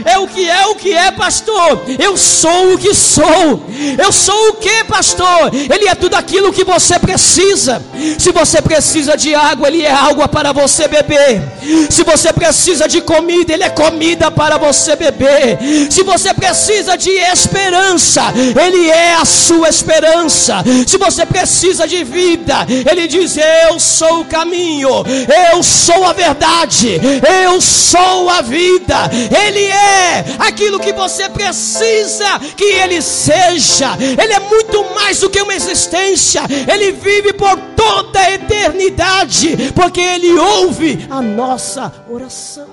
É 0.05 0.19
o 0.19 0.27
que 0.27 0.49
é 0.49 0.67
o 0.67 0.75
que 0.75 0.93
é, 0.93 1.11
pastor. 1.11 1.83
Eu 1.99 2.17
sou 2.17 2.75
o 2.75 2.79
que 2.79 2.95
sou. 2.95 3.63
Eu 3.99 4.13
sou 4.13 4.51
o 4.51 4.55
que, 4.55 4.85
pastor? 4.85 5.53
Ele 5.53 5.89
é 5.89 5.95
tudo 5.95 6.15
aquilo 6.15 6.53
que 6.53 6.65
você 6.65 6.99
precisa. 6.99 7.83
Se 8.19 8.31
você 8.33 8.61
precisa 8.61 9.17
de 9.17 9.35
água, 9.35 9.69
ele 9.69 9.83
é 9.83 9.91
água 9.91 10.29
para 10.29 10.53
você 10.53 10.89
beber. 10.89 11.43
Se 11.91 12.03
você 12.03 12.33
precisa 12.33 12.89
de 12.89 13.01
comida, 13.01 13.53
ele 13.53 13.65
é 13.65 13.71
comida 13.71 14.31
para 14.31 14.59
você 14.59 14.97
beber. 14.97 15.59
Se 15.91 16.03
você 16.03 16.33
precisa 16.35 16.97
de 16.97 17.11
esperança, 17.11 18.23
ele 18.37 18.91
é 18.91 19.15
a 19.15 19.25
sua 19.25 19.69
esperança. 19.69 20.63
Se 20.87 20.97
você 20.97 21.25
precisa 21.27 21.87
de 21.87 22.05
vida, 22.05 22.67
ele 22.91 23.07
diz: 23.07 23.37
Eu 23.37 23.79
sou 23.81 24.21
o 24.21 24.25
caminho, 24.25 25.05
eu 25.51 25.63
sou 25.63 26.05
a 26.05 26.13
verdade, 26.13 27.01
eu 27.45 27.61
sou 27.61 28.29
a 28.31 28.41
vida. 28.41 29.11
Ele 29.47 29.72
é 29.73 30.25
aquilo 30.39 30.79
que 30.79 30.93
você 30.93 31.29
precisa 31.29 32.39
que 32.57 32.65
Ele 32.65 33.01
seja. 33.01 33.97
Ele 33.99 34.33
é 34.33 34.41
muito 34.41 34.85
mais 34.95 35.21
do 35.21 35.31
que 35.31 35.41
uma 35.41 35.55
existência. 35.55 36.43
Ele 36.71 36.93
vive 36.93 37.33
por 37.33 37.57
toda 37.77 38.21
a 38.21 38.33
eternidade, 38.33 39.73
porque 39.75 40.01
Ele 40.01 40.33
ouve 40.39 41.07
a 41.11 41.23
nossa 41.23 41.93
oração. 42.09 42.69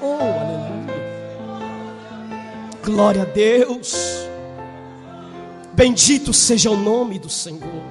Oh, 0.00 0.14
aleluia. 0.14 0.72
Glória 2.84 3.22
a 3.22 3.26
Deus. 3.26 3.94
Bendito 5.72 6.32
seja 6.32 6.70
o 6.70 6.76
nome 6.76 7.18
do 7.18 7.30
Senhor. 7.30 7.82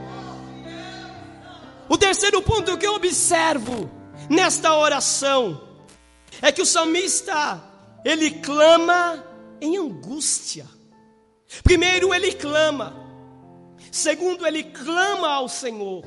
O 1.89 1.97
terceiro 1.97 2.41
ponto 2.41 2.77
que 2.77 2.85
eu 2.85 2.95
observo 2.95 3.89
nesta 4.29 4.73
oração 4.75 5.61
é 6.41 6.51
que 6.51 6.61
o 6.61 6.65
salmista 6.65 7.61
ele 8.03 8.31
clama 8.31 9.23
em 9.59 9.77
angústia. 9.77 10.67
Primeiro, 11.63 12.13
ele 12.13 12.33
clama. 12.33 12.95
Segundo, 13.91 14.45
ele 14.45 14.63
clama 14.63 15.29
ao 15.29 15.49
Senhor. 15.49 16.03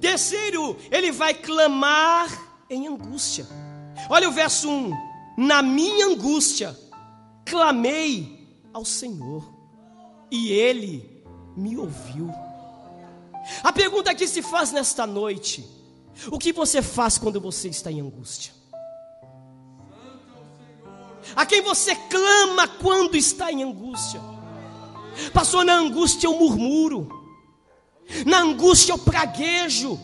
Terceiro, 0.00 0.76
ele 0.90 1.12
vai 1.12 1.34
clamar 1.34 2.28
em 2.70 2.86
angústia. 2.88 3.46
Olha 4.08 4.28
o 4.28 4.32
verso 4.32 4.68
1: 4.68 4.92
Na 5.36 5.62
minha 5.62 6.06
angústia, 6.06 6.76
clamei 7.44 8.48
ao 8.72 8.84
Senhor, 8.84 9.44
e 10.30 10.50
ele 10.50 11.22
me 11.56 11.76
ouviu. 11.76 12.30
A 13.62 13.72
pergunta 13.72 14.14
que 14.14 14.26
se 14.26 14.42
faz 14.42 14.72
nesta 14.72 15.06
noite: 15.06 15.64
o 16.30 16.38
que 16.38 16.52
você 16.52 16.80
faz 16.80 17.18
quando 17.18 17.40
você 17.40 17.68
está 17.68 17.90
em 17.92 18.00
angústia? 18.00 18.52
A 21.34 21.46
quem 21.46 21.62
você 21.62 21.94
clama 21.94 22.68
quando 22.68 23.16
está 23.16 23.50
em 23.52 23.62
angústia. 23.62 24.20
Passou 25.32 25.64
na 25.64 25.74
angústia 25.74 26.26
eu 26.26 26.34
murmuro, 26.34 27.08
na 28.26 28.40
angústia 28.40 28.92
eu 28.92 28.98
praguejo, 28.98 29.98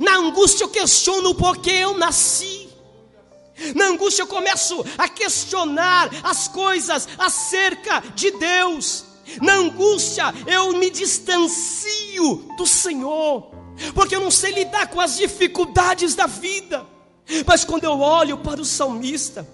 na 0.00 0.16
angústia 0.16 0.64
eu 0.64 0.68
questiono 0.68 1.30
o 1.30 1.34
porquê 1.34 1.70
eu 1.70 1.96
nasci. 1.96 2.68
Na 3.74 3.86
angústia 3.86 4.22
eu 4.22 4.26
começo 4.26 4.84
a 4.98 5.08
questionar 5.08 6.10
as 6.22 6.48
coisas 6.48 7.08
acerca 7.18 8.00
de 8.14 8.30
Deus. 8.32 9.04
Na 9.40 9.54
angústia 9.54 10.32
eu 10.46 10.72
me 10.78 10.90
distancio 10.90 12.34
do 12.56 12.66
Senhor, 12.66 13.50
porque 13.94 14.16
eu 14.16 14.20
não 14.20 14.30
sei 14.30 14.52
lidar 14.52 14.88
com 14.88 15.00
as 15.00 15.16
dificuldades 15.16 16.14
da 16.14 16.26
vida. 16.26 16.86
Mas 17.46 17.64
quando 17.64 17.84
eu 17.84 18.00
olho 18.00 18.38
para 18.38 18.60
o 18.60 18.64
salmista, 18.64 19.46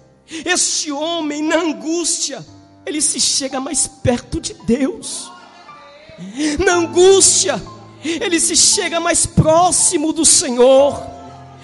este 0.45 0.91
homem, 0.91 1.41
na 1.41 1.57
angústia, 1.57 2.45
ele 2.85 3.01
se 3.01 3.19
chega 3.19 3.59
mais 3.59 3.87
perto 3.87 4.39
de 4.39 4.53
Deus. 4.65 5.31
Na 6.65 6.73
angústia, 6.73 7.61
ele 8.03 8.39
se 8.39 8.55
chega 8.55 8.99
mais 8.99 9.25
próximo 9.25 10.13
do 10.13 10.25
Senhor. 10.25 11.01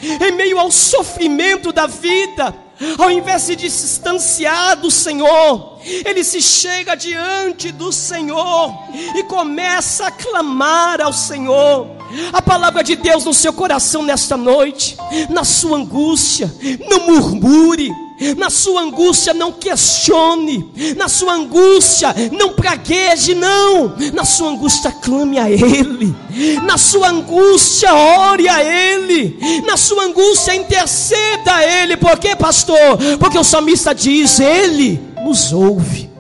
Em 0.01 0.32
meio 0.32 0.60
ao 0.60 0.71
sofrimento 0.71 1.71
da 1.71 1.88
vida, 1.88 2.54
ao 2.97 3.10
invés 3.10 3.47
de 3.47 3.56
distanciar 3.56 4.75
do 4.78 4.91
Senhor, 4.91 5.80
ele 5.84 6.23
se 6.23 6.41
chega 6.41 6.95
diante 6.95 7.71
do 7.71 7.91
Senhor 7.91 8.73
e 9.15 9.23
começa 9.23 10.08
a 10.08 10.12
clamar 10.12 11.01
ao 11.01 11.13
Senhor. 11.13 11.88
A 12.32 12.41
palavra 12.41 12.84
de 12.84 12.95
Deus 12.95 13.25
no 13.25 13.34
seu 13.34 13.54
coração 13.54 14.04
nesta 14.04 14.38
noite, 14.38 14.97
na 15.30 15.43
sua 15.43 15.78
angústia, 15.78 16.54
não 16.89 17.08
murmure, 17.08 17.91
na 18.38 18.49
sua 18.49 18.82
angústia 18.82 19.34
não 19.34 19.51
questione, 19.51 20.71
na 20.95 21.10
sua 21.10 21.34
angústia 21.34 22.15
não 22.32 22.54
pragueje, 22.54 23.36
não, 23.36 23.95
na 24.13 24.23
sua 24.23 24.49
angústia 24.49 24.91
clame 24.91 25.38
a 25.38 25.49
Ele, 25.49 26.15
na 26.63 26.78
sua 26.78 27.10
angústia 27.10 27.93
ore 27.93 28.47
a 28.47 28.63
Ele, 28.63 29.63
na 29.65 29.75
sua 29.75 30.04
angústia 30.04 30.56
interceda 30.56 31.56
a 31.56 31.65
Ele, 31.65 31.97
por 31.97 32.17
quê, 32.17 32.36
pastor? 32.36 32.97
Porque 33.19 33.38
o 33.38 33.43
salmista 33.43 33.93
diz: 33.93 34.39
Ele 34.39 34.99
nos 35.23 35.51
ouve. 35.51 36.14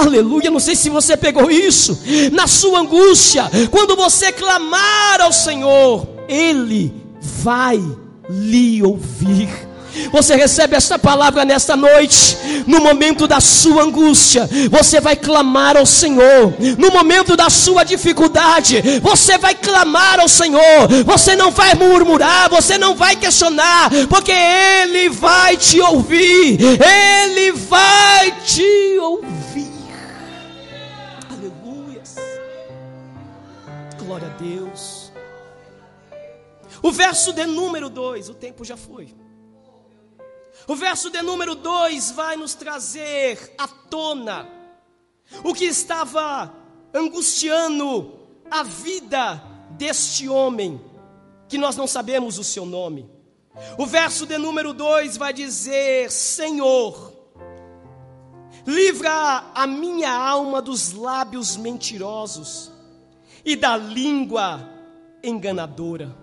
Aleluia, 0.00 0.50
não 0.50 0.60
sei 0.60 0.74
se 0.74 0.88
você 0.88 1.14
pegou 1.14 1.50
isso. 1.50 1.98
Na 2.32 2.46
sua 2.46 2.80
angústia, 2.80 3.50
quando 3.70 3.94
você 3.94 4.32
clamar 4.32 5.20
ao 5.20 5.32
Senhor, 5.32 6.08
Ele 6.26 6.92
vai 7.42 7.78
lhe 8.30 8.82
ouvir. 8.82 9.48
Você 10.12 10.36
recebe 10.36 10.76
esta 10.76 10.98
palavra 10.98 11.44
nesta 11.44 11.76
noite, 11.76 12.38
no 12.66 12.80
momento 12.80 13.26
da 13.26 13.40
sua 13.40 13.82
angústia, 13.82 14.48
você 14.70 15.00
vai 15.00 15.16
clamar 15.16 15.76
ao 15.76 15.84
Senhor, 15.84 16.54
no 16.78 16.90
momento 16.90 17.36
da 17.36 17.50
sua 17.50 17.84
dificuldade, 17.84 18.82
você 19.02 19.36
vai 19.36 19.54
clamar 19.54 20.20
ao 20.20 20.28
Senhor, 20.28 20.88
você 21.04 21.34
não 21.34 21.50
vai 21.50 21.74
murmurar, 21.74 22.48
você 22.48 22.78
não 22.78 22.94
vai 22.94 23.16
questionar, 23.16 23.90
porque 24.08 24.32
Ele 24.32 25.08
vai 25.10 25.56
te 25.56 25.80
ouvir, 25.80 26.58
Ele 26.60 27.52
vai 27.52 28.32
te 28.44 28.98
ouvir. 29.00 29.40
Glória 34.10 34.26
a 34.26 34.30
Deus. 34.30 35.12
O 36.82 36.90
verso 36.90 37.32
de 37.32 37.46
número 37.46 37.88
2, 37.88 38.28
o 38.28 38.34
tempo 38.34 38.64
já 38.64 38.76
foi. 38.76 39.14
O 40.66 40.74
verso 40.74 41.10
de 41.10 41.22
número 41.22 41.54
2 41.54 42.10
vai 42.10 42.36
nos 42.36 42.54
trazer 42.54 43.54
à 43.56 43.68
tona 43.68 44.48
o 45.44 45.54
que 45.54 45.64
estava 45.64 46.52
angustiando 46.92 48.18
a 48.50 48.64
vida 48.64 49.40
deste 49.78 50.28
homem. 50.28 50.80
que 51.48 51.58
nós 51.58 51.76
não 51.76 51.86
sabemos 51.86 52.38
o 52.38 52.44
seu 52.44 52.64
nome. 52.64 53.10
O 53.76 53.84
verso 53.84 54.24
de 54.24 54.38
número 54.38 54.72
2 54.72 55.16
vai 55.16 55.32
dizer: 55.32 56.10
Senhor, 56.10 57.12
livra 58.64 59.50
a 59.52 59.66
minha 59.66 60.12
alma 60.12 60.62
dos 60.62 60.92
lábios 60.92 61.56
mentirosos 61.56 62.69
e 63.44 63.56
da 63.56 63.76
língua 63.76 64.68
enganadora. 65.22 66.16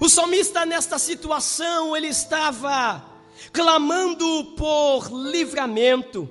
O 0.00 0.08
salmista, 0.08 0.66
nesta 0.66 0.98
situação, 0.98 1.96
ele 1.96 2.08
estava 2.08 3.04
clamando 3.52 4.54
por 4.56 5.08
livramento, 5.10 6.28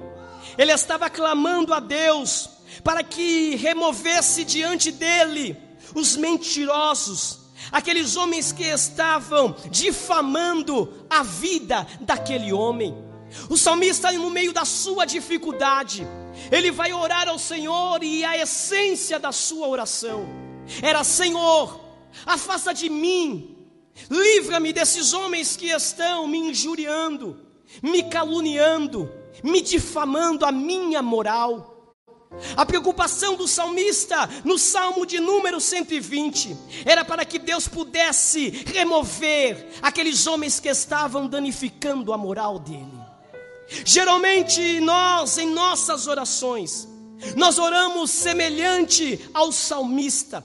ele 0.57 0.71
estava 0.71 1.09
clamando 1.09 1.73
a 1.73 1.79
Deus 1.79 2.49
para 2.83 3.03
que 3.03 3.55
removesse 3.55 4.43
diante 4.43 4.91
dele 4.91 5.57
os 5.95 6.15
mentirosos, 6.15 7.39
aqueles 7.71 8.15
homens 8.15 8.51
que 8.51 8.63
estavam 8.63 9.55
difamando 9.69 11.05
a 11.09 11.23
vida 11.23 11.87
daquele 12.01 12.53
homem. 12.53 12.95
O 13.49 13.57
salmista, 13.57 14.11
no 14.11 14.29
meio 14.29 14.53
da 14.53 14.63
sua 14.63 15.05
dificuldade, 15.05 16.07
ele 16.52 16.71
vai 16.71 16.93
orar 16.93 17.28
ao 17.28 17.39
Senhor 17.39 18.04
e 18.04 18.23
a 18.23 18.38
essência 18.38 19.19
da 19.19 19.32
sua 19.32 19.67
oração 19.67 20.28
era: 20.82 21.04
Senhor, 21.04 21.80
afasta 22.26 22.73
de 22.73 22.89
mim, 22.89 23.58
livra-me 24.10 24.73
desses 24.73 25.13
homens 25.13 25.56
que 25.56 25.67
estão 25.67 26.28
me 26.28 26.38
injuriando, 26.38 27.39
me 27.82 28.04
caluniando, 28.04 29.12
me 29.43 29.62
difamando 29.62 30.45
a 30.45 30.52
minha 30.52 31.02
moral. 31.02 31.76
A 32.58 32.65
preocupação 32.65 33.36
do 33.36 33.47
salmista 33.47 34.30
no 34.43 34.60
salmo 34.60 35.06
de 35.06 35.17
número 35.17 35.62
120 35.62 36.58
era 36.86 37.06
para 37.06 37.23
que 37.23 37.39
Deus 37.39 37.69
pudesse 37.69 38.50
remover 38.50 39.69
aqueles 39.82 40.28
homens 40.28 40.60
que 40.60 40.67
estavam 40.67 41.28
danificando 41.28 42.12
a 42.12 42.17
moral 42.17 42.60
dele. 42.60 43.06
Geralmente 43.86 44.80
nós, 44.80 45.38
em 45.38 45.49
nossas 45.49 46.08
orações, 46.08 46.88
nós 47.36 47.58
oramos 47.58 48.12
semelhante 48.12 49.30
ao 49.34 49.51
salmista. 49.51 50.43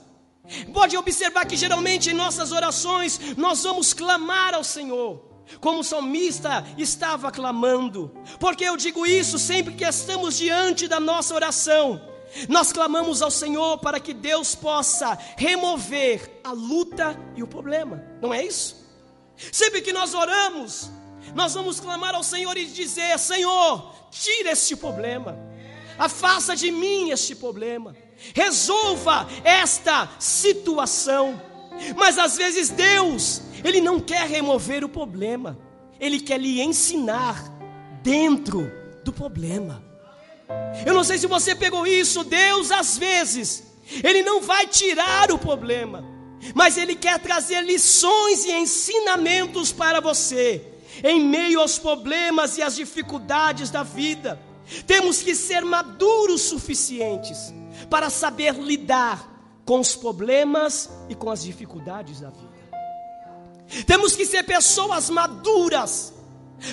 Pode 0.73 0.97
observar 0.97 1.45
que 1.45 1.55
geralmente 1.55 2.09
em 2.09 2.13
nossas 2.13 2.51
orações 2.51 3.19
nós 3.37 3.63
vamos 3.63 3.93
clamar 3.93 4.53
ao 4.53 4.63
Senhor 4.63 5.33
como 5.59 5.79
o 5.79 5.83
salmista 5.83 6.65
estava 6.77 7.31
clamando. 7.31 8.11
Porque 8.39 8.63
eu 8.63 8.77
digo 8.77 9.05
isso 9.05 9.37
sempre 9.37 9.73
que 9.73 9.85
estamos 9.85 10.37
diante 10.37 10.87
da 10.87 10.99
nossa 10.99 11.33
oração. 11.33 12.01
Nós 12.49 12.71
clamamos 12.71 13.21
ao 13.21 13.29
Senhor 13.29 13.77
para 13.77 13.99
que 13.99 14.13
Deus 14.13 14.55
possa 14.55 15.17
remover 15.37 16.41
a 16.43 16.51
luta 16.51 17.17
e 17.35 17.43
o 17.43 17.47
problema. 17.47 18.03
Não 18.21 18.33
é 18.33 18.43
isso? 18.43 18.83
Sempre 19.51 19.81
que 19.81 19.93
nós 19.93 20.13
oramos, 20.13 20.89
nós 21.33 21.53
vamos 21.53 21.79
clamar 21.79 22.15
ao 22.15 22.23
Senhor 22.23 22.57
e 22.57 22.65
dizer: 22.65 23.17
Senhor, 23.19 23.93
tira 24.11 24.51
este 24.51 24.75
problema. 24.75 25.37
Afasta 25.97 26.55
de 26.55 26.71
mim 26.71 27.09
este 27.09 27.35
problema. 27.35 27.95
Resolva 28.33 29.27
esta 29.43 30.09
situação. 30.19 31.39
Mas 31.95 32.17
às 32.17 32.37
vezes 32.37 32.69
Deus, 32.69 33.41
Ele 33.63 33.81
não 33.81 33.99
quer 33.99 34.27
remover 34.27 34.83
o 34.83 34.89
problema, 34.89 35.57
Ele 35.99 36.19
quer 36.19 36.39
lhe 36.39 36.61
ensinar 36.61 37.43
dentro 38.01 38.71
do 39.03 39.11
problema. 39.11 39.83
Eu 40.85 40.93
não 40.93 41.03
sei 41.03 41.17
se 41.17 41.27
você 41.27 41.55
pegou 41.55 41.85
isso, 41.87 42.23
Deus 42.23 42.71
às 42.71 42.97
vezes, 42.97 43.63
Ele 44.03 44.21
não 44.21 44.41
vai 44.41 44.67
tirar 44.67 45.31
o 45.31 45.37
problema, 45.37 46.03
mas 46.53 46.77
Ele 46.77 46.95
quer 46.95 47.19
trazer 47.19 47.61
lições 47.63 48.45
e 48.45 48.51
ensinamentos 48.51 49.71
para 49.71 49.99
você, 49.99 50.72
em 51.01 51.23
meio 51.23 51.61
aos 51.61 51.79
problemas 51.79 52.57
e 52.57 52.61
às 52.61 52.75
dificuldades 52.75 53.69
da 53.69 53.83
vida. 53.83 54.39
Temos 54.85 55.21
que 55.21 55.35
ser 55.35 55.63
maduros 55.63 56.41
suficientes 56.41 57.53
para 57.89 58.09
saber 58.09 58.53
lidar 58.55 59.31
com 59.65 59.79
os 59.79 59.95
problemas 59.95 60.89
e 61.09 61.15
com 61.15 61.29
as 61.29 61.43
dificuldades 61.43 62.19
da 62.19 62.29
vida. 62.29 62.53
Temos 63.85 64.15
que 64.15 64.25
ser 64.25 64.43
pessoas 64.43 65.09
maduras 65.09 66.13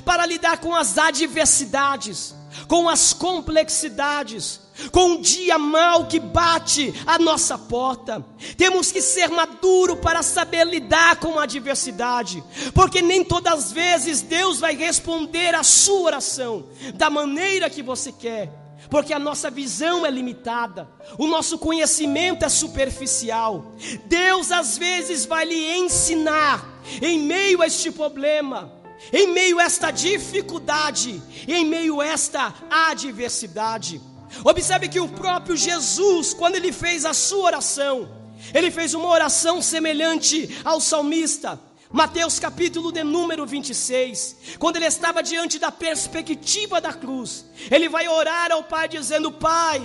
para 0.05 0.27
lidar 0.27 0.59
com 0.59 0.75
as 0.75 0.99
adversidades, 0.99 2.35
com 2.69 2.89
as 2.89 3.13
complexidades, 3.13 4.61
com 4.91 5.13
o 5.13 5.21
dia 5.21 5.59
mal 5.59 6.07
que 6.07 6.19
bate 6.19 6.95
à 7.07 7.19
nossa 7.19 7.59
porta. 7.59 8.25
Temos 8.57 8.91
que 8.91 9.01
ser 9.01 9.29
maduro 9.29 9.97
para 9.97 10.23
saber 10.23 10.67
lidar 10.67 11.17
com 11.17 11.39
a 11.39 11.45
adversidade, 11.45 12.43
porque 12.75 13.03
nem 13.03 13.25
todas 13.25 13.53
as 13.53 13.73
vezes 13.73 14.23
Deus 14.23 14.61
vai 14.61 14.75
responder 14.75 15.55
a 15.55 15.63
sua 15.63 16.01
oração 16.01 16.67
da 16.95 17.11
maneira 17.11 17.71
que 17.71 17.83
você 17.83 18.13
quer 18.13 18.61
porque 18.89 19.13
a 19.13 19.19
nossa 19.19 19.51
visão 19.51 20.07
é 20.07 20.11
limitada, 20.11 20.89
o 21.19 21.27
nosso 21.27 21.59
conhecimento 21.59 22.45
é 22.45 22.49
superficial. 22.49 23.75
Deus 24.07 24.51
às 24.51 24.79
vezes 24.79 25.25
vai 25.25 25.45
lhe 25.45 25.77
ensinar, 25.77 26.83
em 27.01 27.21
meio 27.21 27.63
a 27.63 27.67
este 27.67 27.91
problema, 27.91 28.73
em 29.13 29.29
meio 29.29 29.59
a 29.59 29.65
esta 29.65 29.91
dificuldade, 29.91 31.23
em 31.47 31.65
meio 31.65 32.01
a 32.01 32.07
esta 32.07 32.55
adversidade. 32.69 34.01
Observe 34.45 34.89
que 34.89 35.01
o 35.01 35.09
próprio 35.09 35.57
Jesus, 35.57 36.33
quando 36.33 36.57
ele 36.57 36.73
fez 36.73 37.05
a 37.05 37.13
sua 37.13 37.45
oração, 37.45 38.09
ele 38.55 38.71
fez 38.71 38.95
uma 38.95 39.09
oração 39.09 39.61
semelhante 39.61 40.61
ao 40.65 40.81
salmista. 40.81 41.59
Mateus 41.93 42.39
capítulo 42.39 42.93
de 42.93 43.03
número 43.03 43.45
26, 43.45 44.57
quando 44.61 44.77
ele 44.77 44.87
estava 44.87 45.25
diante 45.25 45.59
da 45.59 45.73
perspectiva 45.73 46.81
da 46.81 46.93
cruz, 46.93 47.47
ele 47.69 47.89
vai 47.89 48.07
orar 48.07 48.53
ao 48.53 48.63
Pai 48.63 48.89
dizendo: 48.89 49.33
Pai, 49.33 49.83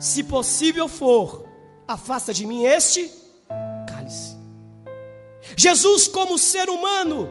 se 0.00 0.24
possível 0.24 0.88
for, 0.88 1.46
afasta 1.86 2.32
de 2.32 2.46
mim 2.46 2.64
este 2.64 3.10
cálice. 3.86 4.34
Jesus, 5.54 6.08
como 6.08 6.38
ser 6.38 6.70
humano, 6.70 7.28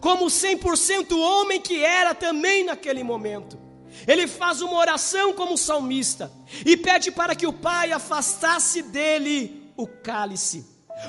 como 0.00 0.26
100% 0.26 1.18
homem 1.18 1.60
que 1.60 1.84
era 1.84 2.14
também 2.14 2.64
naquele 2.64 3.02
momento, 3.02 3.58
ele 4.06 4.26
faz 4.26 4.60
uma 4.60 4.76
oração 4.76 5.32
como 5.32 5.56
salmista 5.56 6.30
e 6.64 6.76
pede 6.76 7.10
para 7.10 7.34
que 7.34 7.46
o 7.46 7.52
Pai 7.52 7.92
afastasse 7.92 8.82
dele 8.82 9.72
o 9.76 9.86
cálice. 9.86 10.64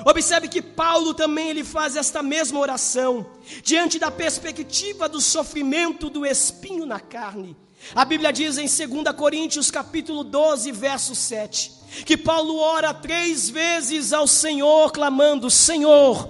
Observe 0.06 0.48
que 0.48 0.62
Paulo 0.62 1.12
também 1.12 1.50
ele 1.50 1.62
faz 1.62 1.96
esta 1.96 2.22
mesma 2.22 2.58
oração 2.58 3.26
diante 3.62 3.98
da 3.98 4.10
perspectiva 4.10 5.08
do 5.08 5.20
sofrimento 5.20 6.08
do 6.08 6.24
espinho 6.24 6.86
na 6.86 6.98
carne. 6.98 7.56
A 7.94 8.04
Bíblia 8.04 8.32
diz 8.32 8.56
em 8.58 8.66
2 8.66 9.14
Coríntios 9.16 9.70
capítulo 9.70 10.24
12, 10.24 10.72
verso 10.72 11.14
7, 11.14 11.72
que 12.06 12.16
Paulo 12.16 12.56
ora 12.56 12.94
três 12.94 13.50
vezes 13.50 14.12
ao 14.12 14.26
Senhor 14.26 14.92
clamando: 14.92 15.50
Senhor, 15.50 16.28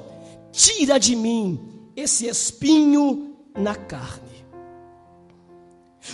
tira 0.51 0.99
de 0.99 1.15
mim 1.15 1.61
esse 1.95 2.27
espinho 2.27 3.37
na 3.55 3.77
carne. 3.77 4.32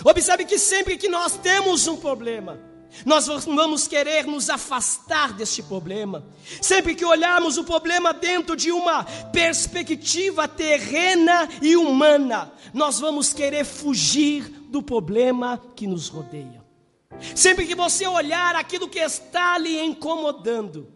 Observe 0.03 0.45
que 0.45 0.57
sempre 0.57 0.97
que 0.97 1.09
nós 1.09 1.37
temos 1.37 1.87
um 1.87 1.97
problema, 1.97 2.59
nós 3.05 3.27
vamos 3.27 3.87
querer 3.87 4.25
nos 4.25 4.49
afastar 4.49 5.33
deste 5.33 5.61
problema. 5.63 6.25
Sempre 6.61 6.95
que 6.95 7.05
olharmos 7.05 7.57
o 7.57 7.63
problema 7.63 8.13
dentro 8.13 8.55
de 8.55 8.71
uma 8.71 9.03
perspectiva 9.31 10.47
terrena 10.47 11.47
e 11.61 11.75
humana, 11.75 12.51
nós 12.73 12.99
vamos 12.99 13.31
querer 13.33 13.63
fugir 13.63 14.43
do 14.69 14.81
problema 14.81 15.61
que 15.75 15.87
nos 15.87 16.07
rodeia. 16.07 16.63
Sempre 17.35 17.65
que 17.65 17.75
você 17.75 18.07
olhar 18.07 18.55
aquilo 18.55 18.87
que 18.87 18.99
está 18.99 19.57
lhe 19.57 19.79
incomodando, 19.81 20.87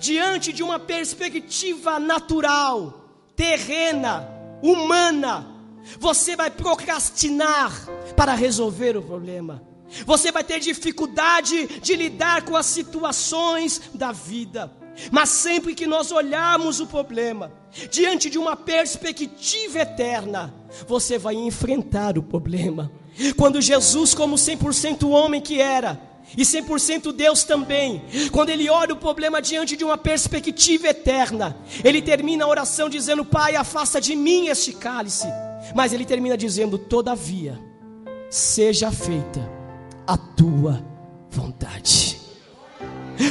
diante 0.00 0.52
de 0.52 0.62
uma 0.62 0.78
perspectiva 0.78 1.98
natural, 1.98 3.04
terrena, 3.36 4.28
humana, 4.62 5.57
você 5.98 6.36
vai 6.36 6.50
procrastinar 6.50 7.72
para 8.16 8.34
resolver 8.34 8.96
o 8.96 9.02
problema. 9.02 9.62
Você 10.04 10.30
vai 10.30 10.44
ter 10.44 10.60
dificuldade 10.60 11.80
de 11.80 11.96
lidar 11.96 12.42
com 12.42 12.56
as 12.56 12.66
situações 12.66 13.80
da 13.94 14.12
vida. 14.12 14.70
Mas 15.10 15.28
sempre 15.28 15.74
que 15.74 15.86
nós 15.86 16.10
olharmos 16.10 16.80
o 16.80 16.86
problema 16.86 17.52
diante 17.90 18.28
de 18.28 18.38
uma 18.38 18.56
perspectiva 18.56 19.80
eterna, 19.80 20.52
você 20.86 21.16
vai 21.16 21.34
enfrentar 21.34 22.18
o 22.18 22.22
problema. 22.22 22.90
Quando 23.36 23.60
Jesus, 23.60 24.14
como 24.14 24.36
100% 24.36 25.08
homem 25.08 25.40
que 25.40 25.60
era, 25.60 26.00
e 26.36 26.42
100% 26.42 27.12
Deus 27.12 27.44
também, 27.44 28.02
quando 28.32 28.50
ele 28.50 28.68
olha 28.68 28.92
o 28.92 28.98
problema 28.98 29.40
diante 29.40 29.76
de 29.76 29.84
uma 29.84 29.96
perspectiva 29.96 30.88
eterna, 30.88 31.56
ele 31.82 32.02
termina 32.02 32.44
a 32.44 32.48
oração 32.48 32.88
dizendo: 32.88 33.24
Pai, 33.24 33.56
afasta 33.56 34.00
de 34.00 34.14
mim 34.14 34.48
este 34.48 34.72
cálice. 34.72 35.26
Mas 35.74 35.92
ele 35.92 36.04
termina 36.04 36.36
dizendo: 36.36 36.78
Todavia, 36.78 37.58
seja 38.30 38.90
feita 38.90 39.40
a 40.06 40.16
tua 40.16 40.84
vontade. 41.30 42.18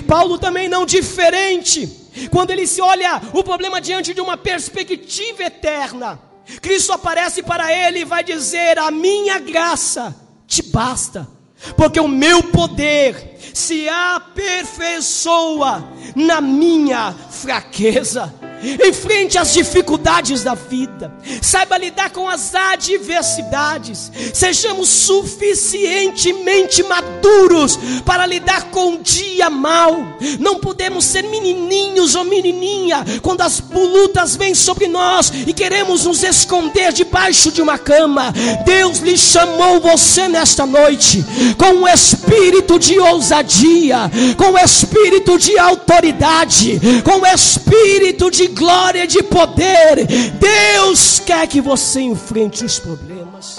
Paulo 0.08 0.38
também 0.38 0.67
não 0.67 0.86
diferente. 0.86 1.88
quando 2.32 2.52
ele 2.52 2.67
se 2.67 2.82
olha 2.82 3.21
o 3.34 3.43
problema 3.43 3.80
diante 3.80 4.13
de 4.13 4.21
uma 4.21 4.38
perspectiva 4.38 5.43
eterna, 5.43 6.19
Cristo 6.62 6.93
aparece 6.93 7.43
para 7.43 7.71
ele 7.73 8.00
e 8.00 8.06
vai 8.06 8.23
dizer: 8.23 8.78
A 8.78 8.91
minha 8.91 9.39
graça 9.39 10.15
te 10.45 10.62
basta, 10.63 11.28
porque 11.76 12.00
o 12.00 12.08
meu 12.08 12.43
poder 12.43 13.38
se 13.54 13.89
aperfeiçoa 13.89 15.84
na 16.15 16.39
minha 16.39 17.13
fraqueza. 17.13 18.34
Enfrente 18.62 19.38
as 19.38 19.54
dificuldades 19.54 20.43
da 20.43 20.56
vida, 20.56 21.12
saiba 21.41 21.78
lidar 21.78 22.10
com 22.10 22.28
as 22.28 22.56
adversidades, 22.56 24.12
sejamos 24.34 24.89
suficientemente 24.89 26.82
maduros 26.84 27.78
para 28.06 28.26
lidar 28.26 28.65
com 28.72 28.96
o 28.96 29.00
dia 29.00 29.50
mal. 29.50 29.96
Não 30.39 30.60
podemos 30.60 31.06
ser 31.06 31.24
menininhos 31.24 32.15
ou 32.15 32.24
menininha 32.24 33.06
quando 33.22 33.41
as 33.41 33.62
lutas 33.72 34.36
vêm 34.36 34.56
sobre 34.56 34.88
nós 34.88 35.32
e 35.46 35.54
queremos 35.54 36.06
nos 36.06 36.24
esconder 36.24 36.91
debaixo 36.91 37.52
de 37.52 37.62
uma 37.62 37.78
cama. 37.78 38.34
Deus 38.65 39.00
lhe 39.00 39.17
chamou 39.17 39.80
você 39.80 40.28
nesta 40.28 40.65
noite 40.65 41.24
com 41.58 41.82
um 41.82 41.88
espírito 41.88 42.80
de 42.80 43.00
ousadia, 43.00 44.10
com 44.36 44.52
um 44.52 44.58
espírito 44.58 45.38
de 45.38 45.58
autoridade, 45.58 46.80
com 47.04 47.20
um 47.20 47.26
espírito 47.26 48.32
de 48.32 48.46
glória 48.47 49.03
e 49.03 49.07
de 49.07 49.23
poder. 49.23 50.05
Deus 50.39 51.19
quer 51.19 51.47
que 51.47 51.62
você 51.62 52.01
enfrente 52.01 52.63
os 52.63 52.79
problemas. 52.79 53.57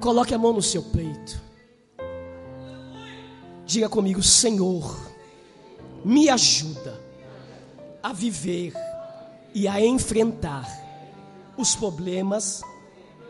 Coloque 0.00 0.34
a 0.34 0.38
mão 0.38 0.52
no 0.52 0.62
seu 0.62 0.82
peito. 0.82 1.40
Diga 3.64 3.88
comigo, 3.88 4.22
Senhor, 4.22 5.00
me 6.04 6.28
ajuda 6.28 7.00
a 8.02 8.12
viver 8.12 8.72
e 9.54 9.68
a 9.68 9.80
enfrentar 9.80 10.68
os 11.56 11.74
problemas 11.74 12.62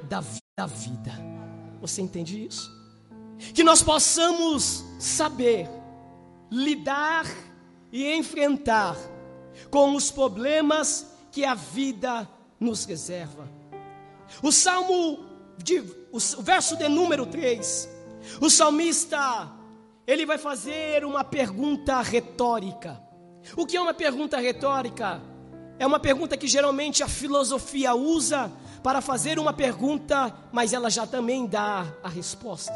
da 0.08 0.20
vida. 0.66 1.12
Você 1.80 2.00
entende 2.00 2.46
isso? 2.46 2.70
Que 3.52 3.62
nós 3.62 3.82
possamos 3.82 4.84
saber 4.98 5.68
lidar 6.50 7.26
e 7.92 8.14
enfrentar 8.14 8.96
com 9.70 9.94
os 9.94 10.10
problemas 10.10 11.06
que 11.30 11.44
a 11.44 11.54
vida 11.54 12.28
nos 12.60 12.84
reserva. 12.84 13.48
O 14.42 14.52
salmo, 14.52 15.24
de, 15.58 15.80
o 16.12 16.18
verso 16.42 16.76
de 16.76 16.88
número 16.88 17.26
3, 17.26 17.88
o 18.40 18.48
salmista, 18.48 19.50
ele 20.06 20.24
vai 20.24 20.38
fazer 20.38 21.04
uma 21.04 21.24
pergunta 21.24 22.00
retórica. 22.00 23.00
O 23.56 23.66
que 23.66 23.76
é 23.76 23.80
uma 23.80 23.94
pergunta 23.94 24.38
retórica? 24.38 25.20
É 25.78 25.86
uma 25.86 25.98
pergunta 25.98 26.36
que 26.36 26.46
geralmente 26.46 27.02
a 27.02 27.08
filosofia 27.08 27.94
usa 27.94 28.52
para 28.82 29.00
fazer 29.00 29.38
uma 29.38 29.52
pergunta, 29.52 30.32
mas 30.52 30.72
ela 30.72 30.90
já 30.90 31.06
também 31.06 31.46
dá 31.46 31.86
a 32.02 32.08
resposta. 32.08 32.74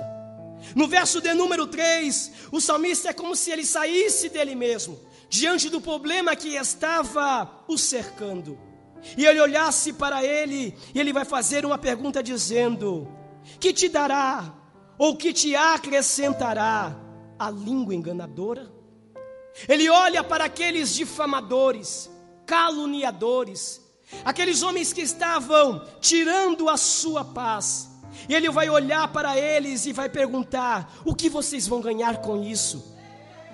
No 0.74 0.88
verso 0.88 1.20
de 1.20 1.32
número 1.34 1.66
3, 1.66 2.32
o 2.50 2.60
salmista 2.60 3.10
é 3.10 3.12
como 3.12 3.36
se 3.36 3.50
ele 3.50 3.64
saísse 3.64 4.28
dele 4.28 4.54
mesmo 4.54 4.98
diante 5.28 5.68
do 5.68 5.80
problema 5.80 6.36
que 6.36 6.56
estava 6.56 7.64
o 7.68 7.76
cercando. 7.76 8.58
E 9.16 9.24
ele 9.24 9.40
olhasse 9.40 9.92
para 9.92 10.24
ele, 10.24 10.76
e 10.94 10.98
ele 10.98 11.12
vai 11.12 11.24
fazer 11.24 11.64
uma 11.64 11.78
pergunta 11.78 12.22
dizendo: 12.22 13.08
Que 13.60 13.72
te 13.72 13.88
dará 13.88 14.54
ou 14.98 15.16
que 15.16 15.32
te 15.32 15.54
acrescentará 15.54 16.96
a 17.38 17.50
língua 17.50 17.94
enganadora? 17.94 18.72
Ele 19.68 19.88
olha 19.88 20.22
para 20.22 20.44
aqueles 20.44 20.94
difamadores, 20.94 22.10
caluniadores, 22.44 23.80
aqueles 24.24 24.62
homens 24.62 24.92
que 24.92 25.00
estavam 25.00 25.82
tirando 26.00 26.68
a 26.68 26.76
sua 26.76 27.24
paz. 27.24 27.90
E 28.28 28.34
ele 28.34 28.50
vai 28.50 28.68
olhar 28.68 29.08
para 29.08 29.38
eles 29.38 29.86
e 29.86 29.92
vai 29.92 30.08
perguntar: 30.08 31.00
O 31.04 31.14
que 31.14 31.28
vocês 31.28 31.66
vão 31.66 31.80
ganhar 31.80 32.18
com 32.18 32.42
isso? 32.42 32.95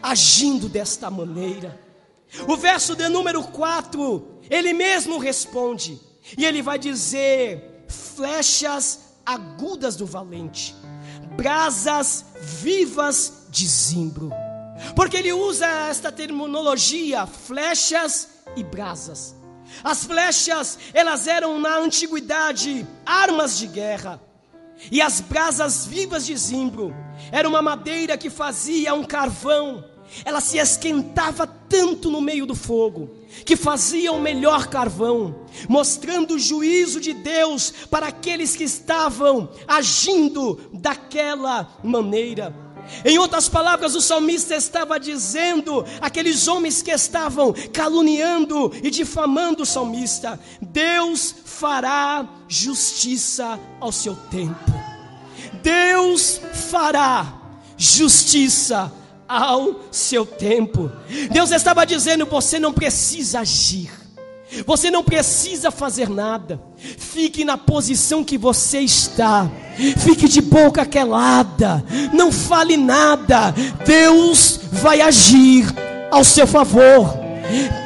Agindo 0.02 0.68
desta 0.68 1.10
maneira. 1.10 1.80
O 2.48 2.56
verso 2.56 2.96
de 2.96 3.08
número 3.08 3.42
4, 3.44 4.40
ele 4.50 4.72
mesmo 4.72 5.18
responde, 5.18 6.00
e 6.36 6.44
ele 6.44 6.62
vai 6.62 6.78
dizer: 6.78 7.84
flechas 7.88 9.16
agudas 9.24 9.96
do 9.96 10.06
valente, 10.06 10.74
brasas 11.36 12.24
vivas 12.40 13.46
de 13.50 13.66
zimbro. 13.66 14.30
Porque 14.96 15.16
ele 15.18 15.32
usa 15.32 15.66
esta 15.66 16.10
terminologia, 16.10 17.26
flechas 17.26 18.28
e 18.56 18.64
brasas. 18.64 19.36
As 19.84 20.04
flechas, 20.04 20.78
elas 20.92 21.26
eram 21.26 21.60
na 21.60 21.78
antiguidade 21.78 22.86
armas 23.06 23.58
de 23.58 23.66
guerra. 23.66 24.20
E 24.90 25.00
as 25.00 25.20
brasas 25.20 25.86
vivas 25.86 26.26
de 26.26 26.36
zimbro 26.36 26.92
era 27.30 27.48
uma 27.48 27.62
madeira 27.62 28.18
que 28.18 28.28
fazia 28.28 28.92
um 28.94 29.04
carvão 29.04 29.84
ela 30.24 30.40
se 30.40 30.58
esquentava 30.58 31.46
tanto 31.46 32.10
no 32.10 32.20
meio 32.20 32.46
do 32.46 32.54
fogo, 32.54 33.10
que 33.44 33.56
fazia 33.56 34.12
o 34.12 34.20
melhor 34.20 34.66
carvão, 34.66 35.34
mostrando 35.68 36.34
o 36.34 36.38
juízo 36.38 37.00
de 37.00 37.12
Deus 37.12 37.72
para 37.90 38.08
aqueles 38.08 38.54
que 38.54 38.64
estavam 38.64 39.48
agindo 39.66 40.60
daquela 40.72 41.68
maneira. 41.82 42.54
Em 43.04 43.18
outras 43.18 43.48
palavras, 43.48 43.94
o 43.94 44.00
salmista 44.00 44.54
estava 44.54 44.98
dizendo 44.98 45.84
aqueles 46.00 46.46
homens 46.48 46.82
que 46.82 46.90
estavam 46.90 47.54
caluniando 47.72 48.72
e 48.82 48.90
difamando 48.90 49.62
o 49.62 49.66
salmista: 49.66 50.38
Deus 50.60 51.34
fará 51.44 52.28
justiça 52.48 53.58
ao 53.80 53.92
seu 53.92 54.14
tempo. 54.30 54.72
Deus 55.62 56.40
fará 56.70 57.40
justiça 57.76 58.92
ao 59.40 59.80
seu 59.90 60.26
tempo. 60.26 60.90
Deus 61.30 61.50
estava 61.50 61.86
dizendo: 61.86 62.26
você 62.26 62.58
não 62.58 62.72
precisa 62.72 63.40
agir. 63.40 63.90
Você 64.66 64.90
não 64.90 65.02
precisa 65.02 65.70
fazer 65.70 66.10
nada. 66.10 66.60
Fique 66.76 67.42
na 67.42 67.56
posição 67.56 68.22
que 68.22 68.36
você 68.36 68.80
está. 68.80 69.50
Fique 69.98 70.28
de 70.28 70.42
boca 70.42 70.84
quelada. 70.84 71.82
Não 72.12 72.30
fale 72.30 72.76
nada. 72.76 73.54
Deus 73.86 74.60
vai 74.70 75.00
agir 75.00 75.64
ao 76.10 76.22
seu 76.22 76.46
favor. 76.46 77.21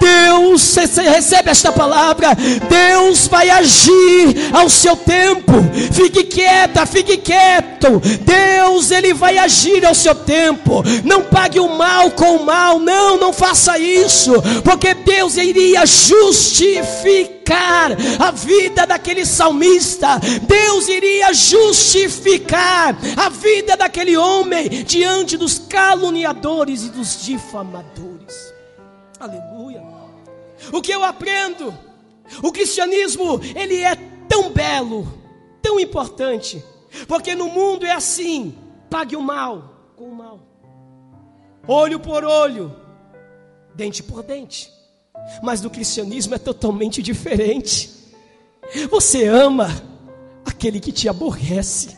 Deus 0.01 0.75
recebe 0.75 1.51
esta 1.51 1.73
palavra. 1.73 2.29
Deus 2.69 3.27
vai 3.29 3.51
agir 3.51 4.51
ao 4.53 4.69
seu 4.69 4.97
tempo. 4.97 5.53
Fique 5.93 6.25
quieta, 6.25 6.87
fique 6.87 7.17
quieto. 7.17 8.01
Deus 8.25 8.91
ele 8.91 9.15
vai 9.15 9.39
agir 9.39 9.85
ao 9.85 9.95
seu 9.95 10.15
tempo. 10.15 10.83
Não 11.05 11.23
pague 11.23 11.61
o 11.61 11.77
mal 11.77 12.11
com 12.11 12.37
o 12.37 12.45
mal. 12.45 12.79
Não, 12.79 13.17
não 13.17 13.33
faça 13.33 13.79
isso, 13.79 14.33
porque 14.63 14.95
Deus 14.95 15.37
iria 15.37 15.85
justificar 15.87 17.37
a 18.19 18.31
vida 18.31 18.87
daquele 18.87 19.25
salmista. 19.25 20.21
Deus 20.43 20.89
iria 20.89 21.33
justificar 21.33 22.97
a 23.17 23.29
vida 23.29 23.77
daquele 23.77 24.17
homem 24.17 24.69
diante 24.85 25.37
dos 25.37 25.59
caluniadores 25.59 26.85
e 26.85 26.91
dos 26.91 27.23
difamadores. 27.25 28.56
Aleluia. 29.19 29.83
O 30.73 30.81
que 30.83 30.93
eu 30.93 31.05
aprendo? 31.05 31.77
O 32.43 32.51
cristianismo, 32.53 33.41
ele 33.55 33.83
é 33.83 33.95
tão 34.29 34.51
belo, 34.51 35.07
tão 35.63 35.79
importante, 35.79 36.63
porque 37.07 37.35
no 37.35 37.49
mundo 37.49 37.87
é 37.87 37.93
assim: 37.93 38.57
pague 38.91 39.17
o 39.17 39.23
mal 39.23 39.93
com 39.97 40.05
o 40.05 40.15
mal, 40.15 40.41
olho 41.67 42.01
por 42.01 42.25
olho, 42.25 42.75
dente 43.75 44.03
por 44.03 44.23
dente. 44.23 44.71
Mas 45.43 45.63
no 45.63 45.71
cristianismo 45.71 46.35
é 46.35 46.39
totalmente 46.39 47.03
diferente. 47.03 47.91
Você 48.91 49.27
ama 49.27 49.69
aquele 50.45 50.79
que 50.79 50.93
te 50.93 51.09
aborrece. 51.09 51.97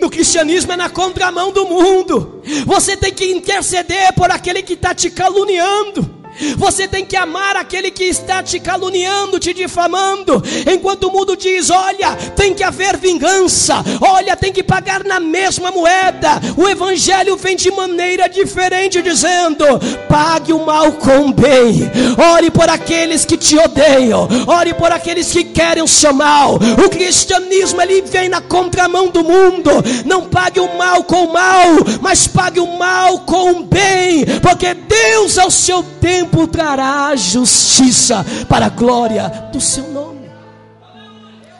No 0.00 0.10
cristianismo 0.10 0.72
é 0.72 0.76
na 0.76 0.90
contramão 0.90 1.52
do 1.52 1.66
mundo. 1.66 2.42
Você 2.66 2.96
tem 2.96 3.12
que 3.12 3.26
interceder 3.26 4.12
por 4.14 4.30
aquele 4.30 4.62
que 4.62 4.72
está 4.72 4.94
te 4.94 5.10
caluniando. 5.10 6.19
Você 6.56 6.88
tem 6.88 7.04
que 7.04 7.16
amar 7.16 7.56
aquele 7.56 7.90
que 7.90 8.04
está 8.04 8.42
te 8.42 8.58
caluniando, 8.60 9.38
te 9.38 9.52
difamando, 9.52 10.42
enquanto 10.72 11.04
o 11.04 11.12
mundo 11.12 11.36
diz: 11.36 11.70
olha, 11.70 12.14
tem 12.36 12.54
que 12.54 12.62
haver 12.62 12.96
vingança, 12.96 13.82
olha, 14.00 14.36
tem 14.36 14.52
que 14.52 14.62
pagar 14.62 15.04
na 15.04 15.20
mesma 15.20 15.70
moeda. 15.70 16.40
O 16.56 16.68
Evangelho 16.68 17.36
vem 17.36 17.56
de 17.56 17.70
maneira 17.70 18.28
diferente, 18.28 19.02
dizendo: 19.02 19.64
pague 20.08 20.52
o 20.52 20.64
mal 20.64 20.92
com 20.92 21.28
o 21.28 21.32
bem, 21.32 21.90
ore 22.32 22.50
por 22.50 22.68
aqueles 22.68 23.24
que 23.24 23.36
te 23.36 23.58
odeiam, 23.58 24.28
ore 24.46 24.74
por 24.74 24.92
aqueles 24.92 25.30
que 25.30 25.44
querem 25.44 25.82
o 25.82 25.88
seu 25.88 26.12
mal. 26.12 26.54
O 26.54 26.88
cristianismo 26.88 27.80
ele 27.82 28.02
vem 28.02 28.28
na 28.28 28.40
contramão 28.40 29.08
do 29.08 29.22
mundo, 29.22 29.70
não 30.04 30.24
pague 30.24 30.60
o 30.60 30.76
mal 30.76 31.04
com 31.04 31.24
o 31.24 31.32
mal, 31.32 31.68
mas 32.00 32.26
pague 32.26 32.60
o 32.60 32.78
mal 32.78 33.20
com 33.20 33.52
o 33.52 33.64
bem, 33.64 34.24
porque 34.40 34.74
Deus, 34.74 35.38
ao 35.38 35.50
seu 35.50 35.82
tempo, 36.00 36.19
tempo 36.20 36.46
trará 36.46 37.16
justiça 37.16 38.24
para 38.48 38.66
a 38.66 38.68
glória 38.68 39.28
do 39.52 39.60
seu 39.60 39.88
nome. 39.88 40.28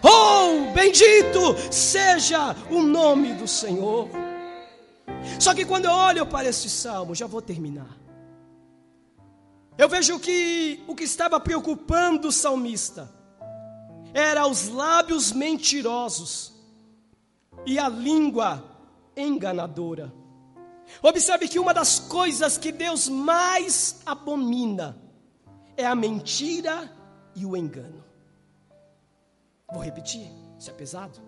Oh, 0.02 0.72
bendito 0.72 1.56
seja 1.70 2.54
o 2.70 2.82
nome 2.82 3.34
do 3.34 3.48
Senhor. 3.48 4.08
Só 5.38 5.54
que 5.54 5.64
quando 5.64 5.86
eu 5.86 5.92
olho 5.92 6.26
para 6.26 6.48
este 6.48 6.68
salmo, 6.68 7.14
já 7.14 7.26
vou 7.26 7.40
terminar. 7.40 7.98
Eu 9.78 9.88
vejo 9.88 10.18
que 10.18 10.82
o 10.86 10.94
que 10.94 11.04
estava 11.04 11.40
preocupando 11.40 12.28
o 12.28 12.32
salmista 12.32 13.10
era 14.12 14.46
os 14.46 14.68
lábios 14.68 15.32
mentirosos 15.32 16.52
e 17.64 17.78
a 17.78 17.88
língua 17.88 18.62
enganadora. 19.16 20.19
Observe 21.02 21.48
que 21.48 21.58
uma 21.58 21.72
das 21.72 21.98
coisas 21.98 22.58
que 22.58 22.72
Deus 22.72 23.08
mais 23.08 24.00
abomina 24.04 24.96
é 25.76 25.86
a 25.86 25.94
mentira 25.94 26.90
e 27.34 27.46
o 27.46 27.56
engano. 27.56 28.04
Vou 29.72 29.82
repetir, 29.82 30.30
isso 30.58 30.70
é 30.70 30.74
pesado. 30.74 31.20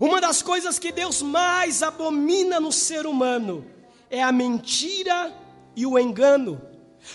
Uma 0.00 0.20
das 0.20 0.42
coisas 0.42 0.78
que 0.78 0.92
Deus 0.92 1.20
mais 1.20 1.82
abomina 1.82 2.60
no 2.60 2.72
ser 2.72 3.06
humano 3.06 3.66
é 4.08 4.22
a 4.22 4.32
mentira 4.32 5.34
e 5.74 5.86
o 5.86 5.98
engano, 5.98 6.60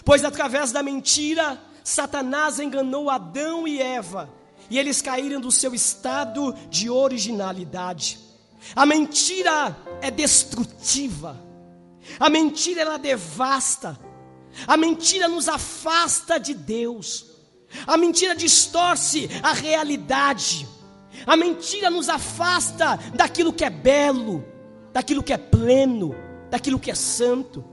pois 0.03 0.23
através 0.23 0.71
da 0.71 0.83
mentira, 0.83 1.59
Satanás 1.83 2.59
enganou 2.59 3.09
Adão 3.09 3.67
e 3.67 3.81
Eva, 3.81 4.29
e 4.69 4.77
eles 4.77 5.01
caíram 5.01 5.39
do 5.39 5.51
seu 5.51 5.73
estado 5.73 6.53
de 6.69 6.89
originalidade. 6.89 8.26
A 8.75 8.85
mentira 8.85 9.77
é 10.01 10.11
destrutiva. 10.11 11.37
A 12.19 12.29
mentira 12.29 12.81
ela 12.81 12.97
devasta. 12.97 13.99
A 14.65 14.77
mentira 14.77 15.27
nos 15.27 15.47
afasta 15.47 16.39
de 16.39 16.53
Deus. 16.53 17.25
A 17.85 17.97
mentira 17.97 18.35
distorce 18.35 19.29
a 19.43 19.53
realidade. 19.53 20.67
A 21.25 21.35
mentira 21.35 21.89
nos 21.89 22.09
afasta 22.09 22.97
daquilo 23.13 23.51
que 23.51 23.65
é 23.65 23.69
belo, 23.69 24.45
daquilo 24.93 25.23
que 25.23 25.33
é 25.33 25.37
pleno, 25.37 26.15
daquilo 26.49 26.79
que 26.79 26.91
é 26.91 26.95
santo. 26.95 27.63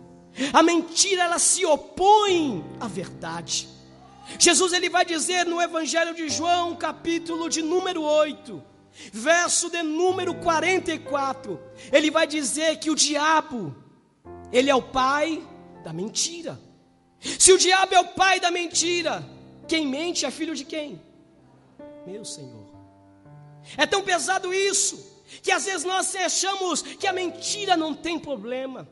A 0.53 0.63
mentira 0.63 1.25
ela 1.25 1.39
se 1.39 1.65
opõe 1.65 2.65
à 2.81 2.89
verdade. 2.89 3.69
Jesus 4.39 4.73
ele 4.73 4.89
vai 4.89 5.05
dizer 5.05 5.45
no 5.45 5.61
Evangelho 5.61 6.15
de 6.15 6.29
João, 6.29 6.75
capítulo 6.75 7.49
de 7.49 7.63
número 7.63 8.03
8, 8.03 8.63
verso 9.13 9.71
de 9.71 9.83
número 9.83 10.35
44, 10.35 11.61
ele 11.93 12.11
vai 12.11 12.27
dizer 12.27 12.79
que 12.79 12.91
o 12.91 12.95
diabo, 12.95 13.75
ele 14.53 14.71
é 14.71 14.75
o 14.75 14.83
pai 14.83 15.43
da 15.83 15.93
mentira. 15.93 16.61
Se 17.21 17.53
o 17.53 17.59
diabo 17.59 17.95
é 17.95 18.01
o 18.01 18.09
pai 18.09 18.39
da 18.39 18.51
mentira, 18.51 19.25
quem 19.67 19.87
mente 19.87 20.27
é 20.27 20.31
filho 20.31 20.55
de 20.55 20.65
quem? 20.65 21.01
Meu 22.07 22.25
Senhor. 22.25 22.67
É 23.77 23.87
tão 23.87 24.03
pesado 24.03 24.53
isso, 24.53 25.23
que 25.43 25.51
às 25.51 25.65
vezes 25.65 25.85
nós 25.85 26.15
achamos 26.15 26.83
que 26.83 27.07
a 27.07 27.13
mentira 27.13 27.77
não 27.77 27.95
tem 27.95 28.19
problema. 28.19 28.89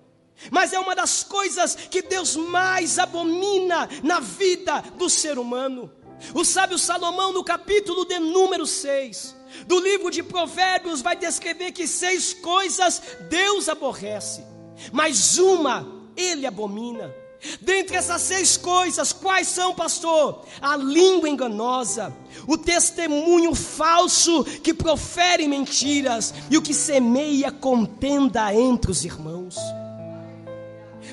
Mas 0.50 0.72
é 0.72 0.78
uma 0.78 0.94
das 0.94 1.22
coisas 1.22 1.74
que 1.74 2.02
Deus 2.02 2.34
mais 2.34 2.98
abomina 2.98 3.88
na 4.02 4.18
vida 4.18 4.80
do 4.96 5.08
ser 5.08 5.38
humano. 5.38 5.92
O 6.34 6.44
sábio 6.44 6.78
Salomão, 6.78 7.32
no 7.32 7.44
capítulo 7.44 8.04
de 8.04 8.18
número 8.18 8.66
6, 8.66 9.36
do 9.66 9.78
livro 9.78 10.10
de 10.10 10.22
Provérbios, 10.22 11.02
vai 11.02 11.16
descrever 11.16 11.72
que 11.72 11.86
seis 11.86 12.32
coisas 12.32 13.02
Deus 13.28 13.68
aborrece, 13.68 14.44
mas 14.92 15.38
uma 15.38 15.86
ele 16.16 16.46
abomina. 16.46 17.14
Dentre 17.60 17.96
essas 17.96 18.22
seis 18.22 18.56
coisas, 18.56 19.12
quais 19.12 19.48
são, 19.48 19.74
pastor? 19.74 20.44
A 20.60 20.76
língua 20.76 21.28
enganosa, 21.28 22.14
o 22.46 22.56
testemunho 22.56 23.52
falso 23.52 24.44
que 24.44 24.72
profere 24.72 25.48
mentiras 25.48 26.32
e 26.48 26.56
o 26.56 26.62
que 26.62 26.72
semeia 26.72 27.50
contenda 27.50 28.54
entre 28.54 28.92
os 28.92 29.04
irmãos. 29.04 29.56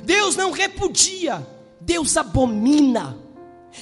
Deus 0.04 0.36
não 0.36 0.52
repudia, 0.52 1.46
Deus 1.82 2.16
abomina. 2.16 3.18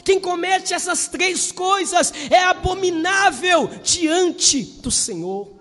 Quem 0.03 0.19
comete 0.19 0.73
essas 0.73 1.07
três 1.07 1.51
coisas 1.51 2.13
é 2.29 2.43
abominável 2.43 3.67
diante 3.83 4.63
do 4.63 4.91
Senhor. 4.91 5.57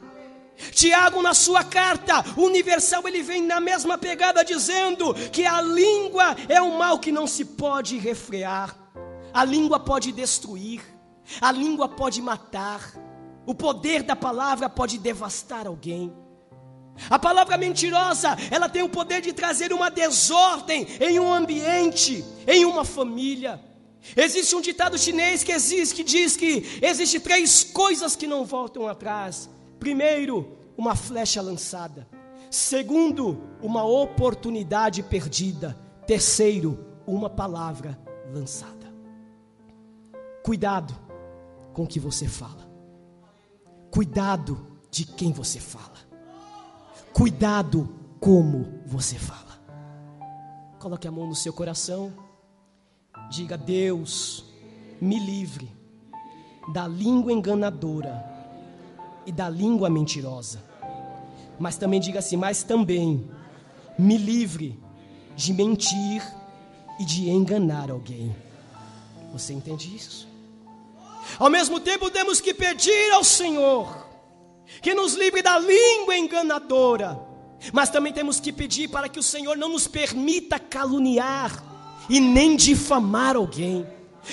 Tiago, 0.72 1.22
na 1.22 1.34
sua 1.34 1.62
carta 1.62 2.24
universal, 2.36 3.06
ele 3.06 3.22
vem 3.22 3.42
na 3.42 3.60
mesma 3.60 3.98
pegada 3.98 4.44
dizendo 4.44 5.14
que 5.30 5.44
a 5.44 5.60
língua 5.60 6.34
é 6.48 6.60
um 6.62 6.78
mal 6.78 6.98
que 6.98 7.12
não 7.12 7.26
se 7.26 7.44
pode 7.44 7.98
refrear, 7.98 8.74
a 9.32 9.44
língua 9.44 9.78
pode 9.78 10.12
destruir, 10.12 10.80
a 11.40 11.52
língua 11.52 11.88
pode 11.88 12.22
matar, 12.22 12.80
o 13.44 13.54
poder 13.54 14.02
da 14.02 14.16
palavra 14.16 14.68
pode 14.68 14.98
devastar 14.98 15.66
alguém. 15.66 16.12
A 17.10 17.18
palavra 17.18 17.58
mentirosa, 17.58 18.36
ela 18.50 18.68
tem 18.68 18.82
o 18.82 18.88
poder 18.88 19.20
de 19.20 19.32
trazer 19.32 19.72
uma 19.72 19.90
desordem 19.90 20.86
em 20.98 21.20
um 21.20 21.30
ambiente, 21.30 22.24
em 22.46 22.64
uma 22.64 22.84
família. 22.84 23.60
Existe 24.14 24.54
um 24.54 24.60
ditado 24.60 24.98
chinês 24.98 25.42
que 25.42 25.52
existe 25.52 25.94
que 25.94 26.04
diz 26.04 26.36
que 26.36 26.78
existe 26.82 27.18
três 27.18 27.64
coisas 27.64 28.14
que 28.14 28.26
não 28.26 28.44
voltam 28.44 28.86
atrás. 28.86 29.48
Primeiro, 29.80 30.56
uma 30.76 30.94
flecha 30.94 31.40
lançada. 31.40 32.06
Segundo, 32.50 33.42
uma 33.60 33.84
oportunidade 33.84 35.02
perdida. 35.02 35.76
Terceiro, 36.06 36.78
uma 37.06 37.28
palavra 37.28 37.98
lançada. 38.32 38.94
Cuidado 40.42 40.94
com 41.72 41.82
o 41.82 41.86
que 41.86 41.98
você 41.98 42.28
fala. 42.28 42.66
Cuidado 43.90 44.78
de 44.90 45.04
quem 45.04 45.32
você 45.32 45.58
fala. 45.58 45.96
Cuidado 47.12 47.88
como 48.20 48.80
você 48.86 49.16
fala. 49.16 49.60
Coloque 50.78 51.08
a 51.08 51.10
mão 51.10 51.26
no 51.26 51.34
seu 51.34 51.52
coração. 51.52 52.12
Diga: 53.30 53.56
Deus, 53.56 54.44
me 55.00 55.18
livre 55.18 55.70
da 56.72 56.86
língua 56.86 57.32
enganadora 57.32 58.24
e 59.24 59.32
da 59.32 59.48
língua 59.48 59.90
mentirosa. 59.90 60.62
Mas 61.58 61.76
também 61.76 62.00
diga 62.00 62.18
assim: 62.18 62.36
Mas 62.36 62.62
também 62.62 63.28
me 63.98 64.16
livre 64.16 64.78
de 65.34 65.52
mentir 65.52 66.22
e 66.98 67.04
de 67.04 67.28
enganar 67.28 67.90
alguém. 67.90 68.34
Você 69.32 69.52
entende 69.52 69.94
isso? 69.94 70.28
Ao 71.38 71.50
mesmo 71.50 71.80
tempo, 71.80 72.10
temos 72.10 72.40
que 72.40 72.54
pedir 72.54 73.12
ao 73.12 73.24
Senhor 73.24 74.06
que 74.80 74.94
nos 74.94 75.14
livre 75.14 75.42
da 75.42 75.58
língua 75.58 76.16
enganadora, 76.16 77.20
mas 77.72 77.90
também 77.90 78.12
temos 78.12 78.40
que 78.40 78.52
pedir 78.52 78.88
para 78.88 79.08
que 79.08 79.18
o 79.18 79.22
Senhor 79.22 79.56
não 79.56 79.68
nos 79.68 79.86
permita 79.86 80.58
caluniar 80.58 81.75
e 82.08 82.20
nem 82.20 82.56
difamar 82.56 83.36
alguém. 83.36 83.86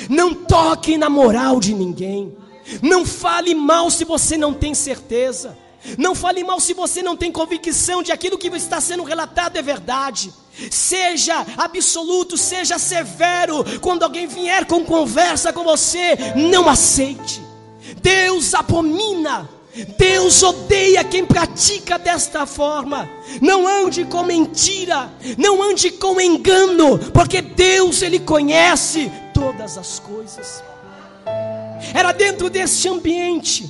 Não 0.09 0.33
toque 0.33 0.97
na 0.97 1.09
moral 1.09 1.59
de 1.59 1.73
ninguém. 1.73 2.35
Não 2.81 3.05
fale 3.05 3.53
mal 3.53 3.89
se 3.89 4.03
você 4.05 4.37
não 4.37 4.53
tem 4.53 4.73
certeza. 4.73 5.57
Não 5.97 6.15
fale 6.15 6.43
mal 6.43 6.59
se 6.59 6.73
você 6.73 7.03
não 7.03 7.15
tem 7.15 7.31
convicção 7.31 8.01
de 8.01 8.11
aquilo 8.11 8.37
que 8.37 8.47
está 8.47 8.79
sendo 8.79 9.03
relatado 9.03 9.57
é 9.57 9.61
verdade. 9.61 10.33
Seja 10.71 11.45
absoluto, 11.57 12.37
seja 12.37 12.79
severo. 12.79 13.63
Quando 13.81 14.03
alguém 14.03 14.27
vier 14.27 14.65
com 14.65 14.85
conversa 14.85 15.51
com 15.51 15.63
você, 15.63 16.15
não 16.35 16.69
aceite. 16.69 17.41
Deus 18.01 18.53
abomina 18.53 19.49
Deus 19.97 20.43
odeia 20.43 21.03
quem 21.03 21.25
pratica 21.25 21.97
desta 21.97 22.45
forma. 22.45 23.09
Não 23.41 23.67
ande 23.67 24.05
com 24.05 24.23
mentira, 24.23 25.11
não 25.37 25.63
ande 25.63 25.91
com 25.91 26.21
engano, 26.21 26.99
porque 27.11 27.41
Deus 27.41 28.01
ele 28.01 28.19
conhece 28.19 29.11
todas 29.33 29.77
as 29.77 29.99
coisas. 29.99 30.63
Era 31.93 32.11
dentro 32.11 32.49
desse 32.49 32.87
ambiente 32.87 33.69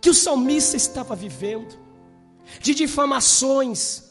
que 0.00 0.10
o 0.10 0.14
salmista 0.14 0.76
estava 0.76 1.14
vivendo, 1.14 1.78
de 2.60 2.74
difamações, 2.74 4.02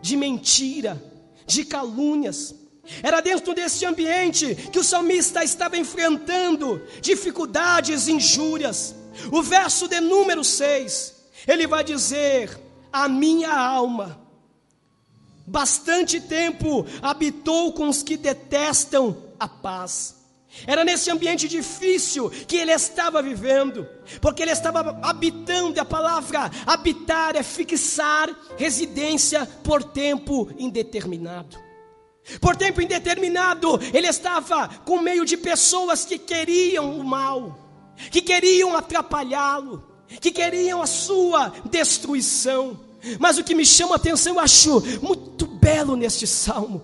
de 0.00 0.16
mentira, 0.16 1.00
de 1.46 1.64
calúnias. 1.64 2.54
Era 3.02 3.20
dentro 3.20 3.54
desse 3.54 3.84
ambiente 3.84 4.54
que 4.72 4.78
o 4.78 4.84
salmista 4.84 5.44
estava 5.44 5.76
enfrentando 5.76 6.82
dificuldades, 7.02 8.08
injúrias. 8.08 8.94
O 9.32 9.42
verso 9.42 9.88
de 9.88 10.00
número 10.00 10.44
6, 10.44 11.14
ele 11.46 11.66
vai 11.66 11.84
dizer: 11.84 12.58
A 12.92 13.08
minha 13.08 13.52
alma, 13.52 14.20
bastante 15.46 16.20
tempo 16.20 16.86
habitou 17.02 17.72
com 17.72 17.88
os 17.88 18.02
que 18.02 18.16
detestam 18.16 19.16
a 19.38 19.48
paz. 19.48 20.16
Era 20.66 20.84
nesse 20.84 21.10
ambiente 21.10 21.46
difícil 21.46 22.30
que 22.30 22.56
ele 22.56 22.72
estava 22.72 23.22
vivendo, 23.22 23.86
porque 24.20 24.42
ele 24.42 24.50
estava 24.50 24.98
habitando, 25.02 25.80
a 25.80 25.84
palavra 25.84 26.50
habitar 26.66 27.36
é 27.36 27.42
fixar 27.42 28.28
residência 28.56 29.46
por 29.62 29.84
tempo 29.84 30.50
indeterminado. 30.58 31.58
Por 32.40 32.56
tempo 32.56 32.82
indeterminado, 32.82 33.78
ele 33.92 34.06
estava 34.06 34.68
com 34.84 35.00
meio 35.00 35.24
de 35.24 35.36
pessoas 35.36 36.04
que 36.04 36.18
queriam 36.18 36.98
o 36.98 37.04
mal, 37.04 37.67
que 38.10 38.22
queriam 38.22 38.76
atrapalhá-lo, 38.76 39.84
que 40.20 40.30
queriam 40.30 40.80
a 40.80 40.86
sua 40.86 41.52
destruição. 41.70 42.78
Mas 43.18 43.38
o 43.38 43.44
que 43.44 43.54
me 43.54 43.64
chama 43.64 43.94
a 43.94 43.96
atenção, 43.96 44.34
eu 44.34 44.40
acho 44.40 44.82
muito 45.02 45.46
belo 45.46 45.96
neste 45.96 46.26
salmo, 46.26 46.82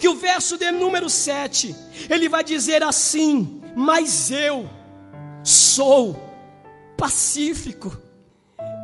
que 0.00 0.08
o 0.08 0.14
verso 0.14 0.56
de 0.56 0.70
número 0.70 1.08
7, 1.08 1.74
ele 2.10 2.28
vai 2.28 2.44
dizer 2.44 2.82
assim: 2.82 3.62
Mas 3.74 4.30
eu 4.30 4.68
sou 5.42 6.16
pacífico, 6.96 7.96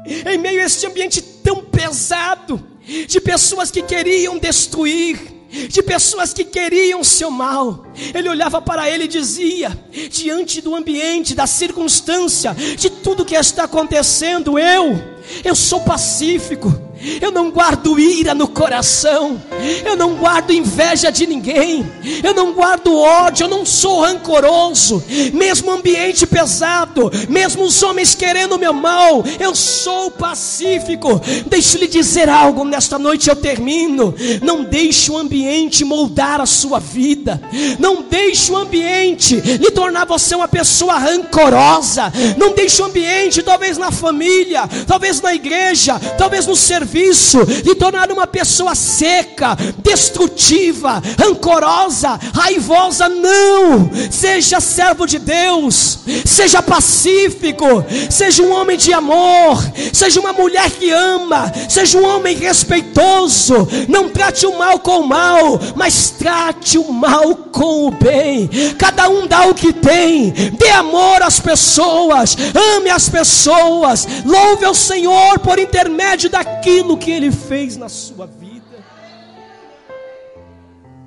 em 0.07 0.39
meio 0.39 0.61
a 0.61 0.65
este 0.65 0.87
ambiente 0.87 1.23
tão 1.23 1.65
pesado, 1.65 2.67
de 3.07 3.21
pessoas 3.21 3.71
que 3.71 3.83
queriam 3.83 4.39
destruir, 4.39 5.40
de 5.69 5.83
pessoas 5.83 6.33
que 6.33 6.45
queriam 6.45 7.03
seu 7.03 7.31
mal. 7.31 7.87
Ele 8.15 8.29
olhava 8.29 8.61
para 8.63 8.89
ele 8.89 9.05
e 9.05 9.09
dizia: 9.09 9.77
diante 10.11 10.61
do 10.61 10.75
ambiente, 10.75 11.35
da 11.35 11.47
circunstância, 11.47 12.55
de 12.55 12.91
tudo 12.91 13.25
que 13.25 13.35
está 13.35 13.65
acontecendo, 13.65 14.59
eu, 14.59 14.97
eu 15.45 15.55
sou 15.55 15.81
pacífico. 15.81 16.90
Eu 17.21 17.31
não 17.31 17.51
guardo 17.51 17.99
ira 17.99 18.35
no 18.35 18.47
coração, 18.47 19.41
eu 19.85 19.97
não 19.97 20.17
guardo 20.17 20.53
inveja 20.53 21.11
de 21.11 21.27
ninguém, 21.27 21.91
eu 22.23 22.35
não 22.35 22.53
guardo 22.53 22.95
ódio, 22.95 23.45
eu 23.45 23.49
não 23.49 23.65
sou 23.65 24.03
rancoroso, 24.03 25.03
mesmo 25.33 25.71
ambiente 25.71 26.27
pesado, 26.27 27.11
mesmo 27.29 27.65
os 27.65 27.83
homens 27.83 28.15
querendo 28.15 28.59
meu 28.59 28.75
mal, 28.75 29.25
eu 29.39 29.55
sou 29.55 30.11
pacífico. 30.11 31.21
Deixe-lhe 31.47 31.89
dizer 31.89 32.29
algo. 32.29 32.65
Nesta 32.65 32.99
noite, 32.99 33.31
eu 33.31 33.37
termino. 33.37 34.15
Não 34.43 34.63
deixe 34.63 35.11
o 35.11 35.17
ambiente 35.17 35.85
moldar 35.85 36.41
a 36.41 36.47
sua 36.47 36.79
vida, 36.79 37.41
não 37.79 38.03
deixe 38.03 38.53
o 38.53 38.57
ambiente 38.57 39.37
lhe 39.37 39.71
tornar 39.71 40.05
você 40.05 40.35
uma 40.35 40.49
pessoa 40.49 40.99
rancorosa, 40.99 42.13
não 42.37 42.53
deixe 42.53 42.83
o 42.83 42.85
ambiente, 42.85 43.43
talvez 43.43 43.79
na 43.79 43.91
família, 43.91 44.69
talvez 44.87 45.21
na 45.21 45.35
igreja, 45.35 45.99
talvez 46.19 46.47
no 46.47 46.57
serviço 46.57 46.90
serviço, 46.91 47.39
lhe 47.65 47.75
tornar 47.77 48.11
uma 48.11 48.27
pessoa 48.27 48.75
seca, 48.75 49.57
destrutiva, 49.79 51.01
rancorosa, 51.19 52.19
raivosa. 52.35 53.09
Não! 53.09 53.91
Seja 54.11 54.61
servo 54.61 55.07
de 55.07 55.19
Deus, 55.19 56.01
seja 56.25 56.61
pacífico, 56.61 57.85
seja 58.11 58.43
um 58.43 58.51
homem 58.53 58.77
de 58.77 58.93
amor, 58.93 59.63
seja 59.93 60.21
uma 60.21 60.33
mulher 60.33 60.71
que 60.71 60.91
ama, 60.91 61.53
seja 61.69 61.97
um 61.99 62.05
homem 62.05 62.37
respeitoso. 62.37 63.69
Não 63.89 64.09
trate 64.09 64.47
o 64.47 64.59
mal 64.59 64.81
com 64.81 65.01
o 65.01 65.09
mal, 65.09 65.61
mas 65.77 66.11
trate 66.11 66.77
o 66.77 66.93
mal 66.93 67.35
com 67.35 67.87
o 67.87 67.91
bem. 67.91 68.51
Cada 68.79 69.09
um 69.09 69.27
dá 69.27 69.47
o 69.47 69.55
que 69.55 69.73
tem, 69.73 70.31
dê 70.31 70.71
amor 70.71 71.23
às 71.23 71.39
pessoas, 71.39 72.37
ame 72.77 72.91
as 72.91 73.09
pessoas, 73.09 74.07
louve 74.25 74.65
ao 74.65 74.75
Senhor 74.75 75.39
por 75.39 75.59
intermédio 75.59 76.29
daquilo 76.29 76.80
aquilo 76.81 76.97
que 76.97 77.11
Ele 77.11 77.31
fez 77.31 77.77
na 77.77 77.89
sua 77.89 78.27
vida. 78.27 78.83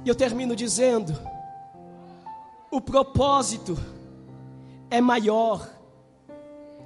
E 0.06 0.10
eu 0.10 0.14
termino 0.14 0.56
dizendo: 0.56 1.18
o 2.70 2.80
propósito 2.80 3.78
é 4.90 5.02
maior 5.02 5.68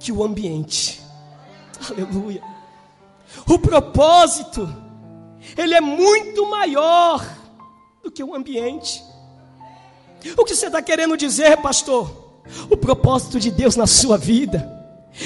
que 0.00 0.10
o 0.10 0.24
ambiente. 0.24 1.00
Aleluia. 1.90 2.42
O 3.46 3.58
propósito, 3.58 4.68
ele 5.56 5.74
é 5.74 5.80
muito 5.80 6.48
maior 6.48 7.22
do 8.02 8.10
que 8.10 8.24
o 8.24 8.34
ambiente. 8.34 9.04
O 10.36 10.44
que 10.44 10.56
você 10.56 10.66
está 10.66 10.80
querendo 10.80 11.16
dizer, 11.16 11.58
pastor? 11.58 12.10
O 12.70 12.76
propósito 12.76 13.38
de 13.38 13.50
Deus 13.50 13.76
na 13.76 13.86
sua 13.86 14.16
vida 14.16 14.66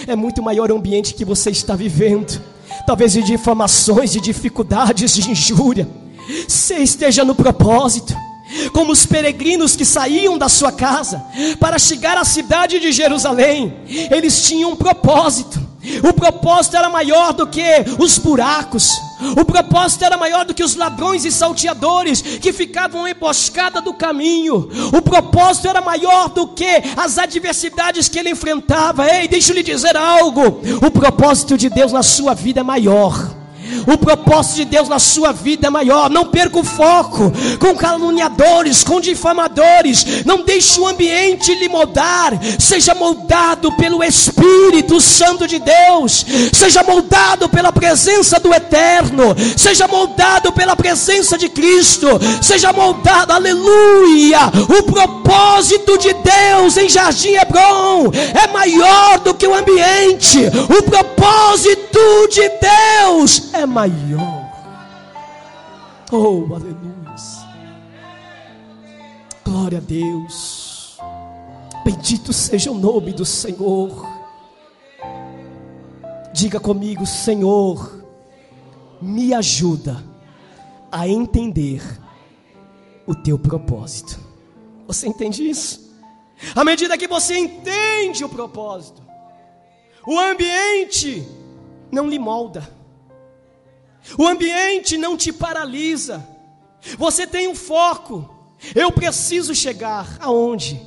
é 0.08 0.16
muito 0.16 0.42
maior 0.42 0.72
o 0.72 0.76
ambiente 0.76 1.14
que 1.14 1.24
você 1.24 1.50
está 1.50 1.76
vivendo 1.76 2.42
talvez 2.86 3.12
de 3.12 3.22
difamações, 3.22 4.12
de 4.12 4.20
dificuldades, 4.20 5.14
de 5.14 5.30
injúria. 5.30 5.88
Você 6.46 6.76
esteja 6.76 7.24
no 7.24 7.34
propósito, 7.34 8.16
como 8.72 8.92
os 8.92 9.06
peregrinos 9.06 9.76
que 9.76 9.84
saíam 9.84 10.36
da 10.36 10.48
sua 10.48 10.72
casa 10.72 11.24
para 11.58 11.78
chegar 11.78 12.18
à 12.18 12.24
cidade 12.24 12.78
de 12.80 12.92
Jerusalém, 12.92 13.74
eles 14.10 14.46
tinham 14.46 14.72
um 14.72 14.76
propósito. 14.76 15.60
O 16.08 16.12
propósito 16.12 16.76
era 16.76 16.88
maior 16.88 17.32
do 17.32 17.46
que 17.46 17.84
os 17.98 18.18
buracos. 18.18 18.90
O 19.36 19.44
propósito 19.44 20.04
era 20.04 20.16
maior 20.16 20.44
do 20.44 20.54
que 20.54 20.64
os 20.64 20.76
ladrões 20.76 21.24
e 21.24 21.32
salteadores 21.32 22.20
que 22.20 22.52
ficavam 22.52 23.06
emboscada 23.06 23.80
do 23.80 23.94
caminho. 23.94 24.68
O 24.92 25.02
propósito 25.02 25.68
era 25.68 25.80
maior 25.80 26.28
do 26.28 26.48
que 26.48 26.82
as 26.96 27.18
adversidades 27.18 28.08
que 28.08 28.18
ele 28.18 28.30
enfrentava. 28.30 29.08
Ei, 29.08 29.28
deixa 29.28 29.52
eu 29.52 29.56
lhe 29.56 29.62
dizer 29.62 29.96
algo. 29.96 30.60
O 30.84 30.90
propósito 30.90 31.56
de 31.58 31.68
Deus 31.68 31.92
na 31.92 32.02
sua 32.02 32.34
vida 32.34 32.60
é 32.60 32.64
maior. 32.64 33.41
O 33.86 33.98
propósito 33.98 34.56
de 34.56 34.64
Deus 34.66 34.88
na 34.88 34.98
sua 34.98 35.32
vida 35.32 35.66
é 35.66 35.70
maior. 35.70 36.10
Não 36.10 36.26
perca 36.26 36.58
o 36.58 36.64
foco 36.64 37.32
com 37.58 37.74
caluniadores, 37.76 38.84
com 38.84 39.00
difamadores. 39.00 40.24
Não 40.24 40.44
deixe 40.44 40.80
o 40.80 40.86
ambiente 40.86 41.54
lhe 41.54 41.68
moldar. 41.68 42.32
Seja 42.58 42.94
moldado 42.94 43.72
pelo 43.72 44.02
Espírito 44.02 45.00
Santo 45.00 45.46
de 45.46 45.58
Deus. 45.58 46.24
Seja 46.52 46.82
moldado 46.82 47.48
pela 47.48 47.72
presença 47.72 48.38
do 48.38 48.52
Eterno. 48.54 49.34
Seja 49.56 49.88
moldado 49.88 50.52
pela 50.52 50.76
presença 50.76 51.36
de 51.38 51.48
Cristo. 51.48 52.08
Seja 52.40 52.72
moldado, 52.72 53.32
aleluia. 53.32 54.40
O 54.78 54.82
propósito 54.82 55.98
de 55.98 56.12
Deus 56.14 56.76
em 56.76 56.88
Jardim 56.88 57.34
Hebron 57.34 58.10
é 58.34 58.46
maior 58.48 59.18
do 59.20 59.34
que 59.34 59.46
o 59.46 59.54
ambiente. 59.54 60.38
O 60.68 60.82
propósito 60.82 62.28
de 62.30 62.48
Deus 62.48 63.42
é 63.52 63.61
maior. 63.66 64.50
Oh, 66.10 66.54
aleluia. 66.54 67.02
Glória 69.44 69.78
a 69.78 69.80
Deus. 69.80 70.98
Bendito 71.84 72.32
seja 72.32 72.70
o 72.70 72.78
nome 72.78 73.12
do 73.12 73.24
Senhor. 73.24 74.06
Diga 76.32 76.60
comigo, 76.60 77.06
Senhor, 77.06 78.04
me 79.00 79.34
ajuda 79.34 80.02
a 80.90 81.08
entender 81.08 81.82
o 83.06 83.14
teu 83.14 83.38
propósito. 83.38 84.18
Você 84.86 85.08
entende 85.08 85.48
isso? 85.48 85.92
À 86.54 86.64
medida 86.64 86.98
que 86.98 87.08
você 87.08 87.36
entende 87.36 88.24
o 88.24 88.28
propósito, 88.28 89.02
o 90.06 90.18
ambiente 90.18 91.26
não 91.90 92.08
lhe 92.08 92.18
molda. 92.18 92.81
O 94.18 94.26
ambiente 94.26 94.96
não 94.96 95.16
te 95.16 95.32
paralisa. 95.32 96.26
Você 96.98 97.26
tem 97.26 97.48
um 97.48 97.54
foco. 97.54 98.28
Eu 98.74 98.90
preciso 98.92 99.54
chegar 99.54 100.16
aonde? 100.20 100.80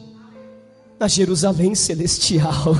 Na 0.99 1.07
Jerusalém 1.07 1.75
celestial. 1.75 2.77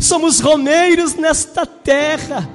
Somos 0.00 0.40
romeiros 0.40 1.14
nesta 1.14 1.64
terra. 1.64 2.48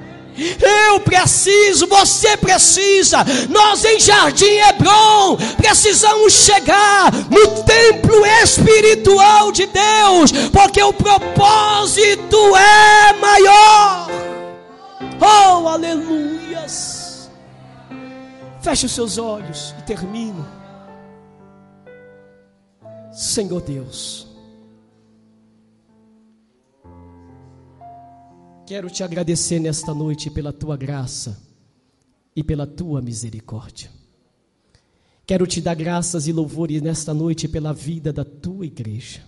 Eu 0.88 1.00
preciso, 1.00 1.86
você 1.86 2.36
precisa. 2.36 3.18
Nós 3.50 3.84
em 3.84 4.00
Jardim 4.00 4.58
Hebron 4.68 5.36
precisamos 5.56 6.32
chegar 6.32 7.12
no 7.30 7.62
templo 7.64 8.24
espiritual 8.42 9.52
de 9.52 9.66
Deus, 9.66 10.32
porque 10.50 10.82
o 10.82 10.92
propósito 10.92 12.56
é 12.56 13.12
maior. 13.20 14.21
Oh, 15.24 15.68
aleluias! 15.68 17.30
Feche 18.60 18.86
os 18.86 18.92
seus 18.92 19.18
olhos 19.18 19.72
e 19.78 19.82
termino. 19.82 20.44
Senhor 23.12 23.60
Deus, 23.60 24.26
quero 28.66 28.90
te 28.90 29.04
agradecer 29.04 29.60
nesta 29.60 29.94
noite 29.94 30.28
pela 30.28 30.52
tua 30.52 30.76
graça 30.76 31.40
e 32.34 32.42
pela 32.42 32.66
tua 32.66 33.00
misericórdia. 33.00 33.90
Quero 35.24 35.46
te 35.46 35.60
dar 35.60 35.76
graças 35.76 36.26
e 36.26 36.32
louvores 36.32 36.82
nesta 36.82 37.14
noite 37.14 37.46
pela 37.46 37.72
vida 37.72 38.12
da 38.12 38.24
tua 38.24 38.66
igreja. 38.66 39.22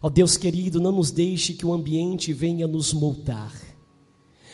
Ó 0.00 0.08
Deus 0.08 0.38
querido, 0.38 0.80
não 0.80 0.92
nos 0.92 1.10
deixe 1.10 1.52
que 1.52 1.66
o 1.66 1.72
ambiente 1.74 2.32
venha 2.32 2.66
nos 2.66 2.94
moldar 2.94 3.71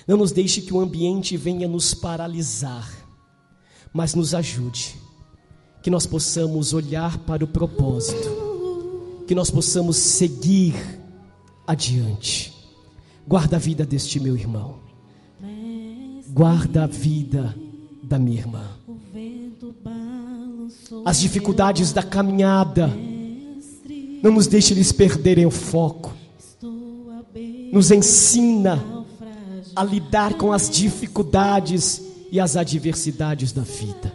não 0.09 0.17
nos 0.17 0.33
deixe 0.33 0.63
que 0.63 0.73
o 0.73 0.81
ambiente 0.81 1.37
venha 1.37 1.69
nos 1.69 1.93
paralisar, 1.93 2.91
mas 3.93 4.15
nos 4.15 4.35
ajude, 4.35 4.97
que 5.83 5.91
nós 5.91 6.07
possamos 6.07 6.73
olhar 6.73 7.19
para 7.19 7.45
o 7.45 7.47
propósito, 7.47 9.25
que 9.27 9.35
nós 9.35 9.51
possamos 9.51 9.99
seguir 9.99 10.75
adiante. 11.67 12.55
Guarda 13.27 13.57
a 13.57 13.59
vida 13.59 13.85
deste 13.85 14.19
meu 14.19 14.35
irmão, 14.35 14.79
guarda 16.31 16.85
a 16.85 16.87
vida 16.87 17.55
da 18.03 18.19
minha 18.19 18.39
irmã. 18.39 18.65
as 21.05 21.21
dificuldades 21.21 21.93
da 21.93 22.03
caminhada. 22.03 22.91
Não 24.23 24.33
nos 24.33 24.47
deixe 24.47 24.73
eles 24.73 24.91
perderem 24.91 25.45
o 25.45 25.51
foco. 25.51 26.15
Nos 27.73 27.91
ensina 27.91 28.98
a 29.79 29.85
lidar 29.85 30.35
com 30.35 30.53
as 30.53 30.69
dificuldades 30.69 32.03
e 32.33 32.41
as 32.41 32.57
adversidades 32.57 33.53
da 33.53 33.63
vida. 33.63 34.13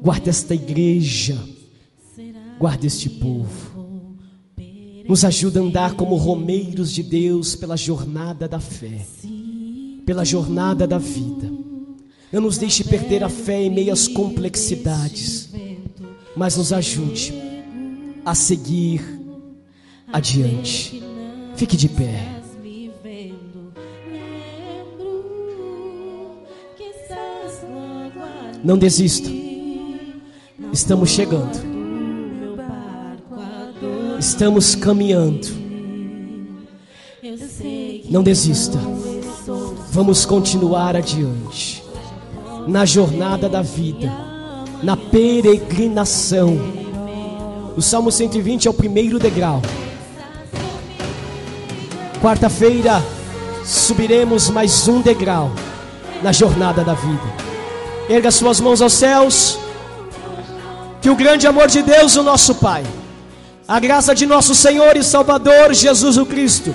Guarda 0.00 0.30
esta 0.30 0.54
igreja, 0.54 1.38
guarda 2.58 2.86
este 2.86 3.10
povo. 3.10 3.76
Nos 5.06 5.26
ajuda 5.26 5.60
a 5.60 5.62
andar 5.62 5.92
como 5.92 6.16
romeiros 6.16 6.90
de 6.90 7.02
Deus 7.02 7.54
pela 7.54 7.76
jornada 7.76 8.48
da 8.48 8.58
fé, 8.58 9.06
pela 10.06 10.24
jornada 10.24 10.86
da 10.86 10.96
vida. 10.96 11.52
Não 12.32 12.40
nos 12.40 12.56
deixe 12.56 12.82
perder 12.82 13.22
a 13.22 13.28
fé 13.28 13.62
em 13.64 13.70
meio 13.70 13.92
às 13.92 14.08
complexidades, 14.08 15.50
mas 16.34 16.56
nos 16.56 16.72
ajude 16.72 17.34
a 18.24 18.34
seguir 18.34 19.02
adiante. 20.10 21.02
Fique 21.56 21.76
de 21.76 21.90
pé. 21.90 22.35
Não 28.66 28.76
desista. 28.76 29.30
Estamos 30.72 31.10
chegando. 31.10 31.56
Estamos 34.18 34.74
caminhando. 34.74 35.46
Não 38.10 38.24
desista. 38.24 38.76
Vamos 39.92 40.26
continuar 40.26 40.96
adiante. 40.96 41.80
Na 42.66 42.84
jornada 42.84 43.48
da 43.48 43.62
vida. 43.62 44.12
Na 44.82 44.96
peregrinação. 44.96 46.58
O 47.76 47.80
Salmo 47.80 48.10
120 48.10 48.66
é 48.66 48.70
o 48.72 48.74
primeiro 48.74 49.20
degrau. 49.20 49.62
Quarta-feira 52.20 53.00
subiremos 53.64 54.50
mais 54.50 54.88
um 54.88 55.00
degrau 55.00 55.52
na 56.20 56.32
jornada 56.32 56.82
da 56.82 56.94
vida. 56.94 57.45
Erga 58.08 58.30
suas 58.30 58.60
mãos 58.60 58.80
aos 58.80 58.92
céus. 58.92 59.58
Que 61.00 61.10
o 61.10 61.16
grande 61.16 61.46
amor 61.46 61.68
de 61.68 61.82
Deus, 61.82 62.16
o 62.16 62.22
nosso 62.22 62.54
Pai, 62.56 62.84
a 63.68 63.78
graça 63.78 64.14
de 64.14 64.26
nosso 64.26 64.54
Senhor 64.54 64.96
e 64.96 65.02
Salvador 65.02 65.72
Jesus 65.74 66.16
o 66.16 66.26
Cristo 66.26 66.74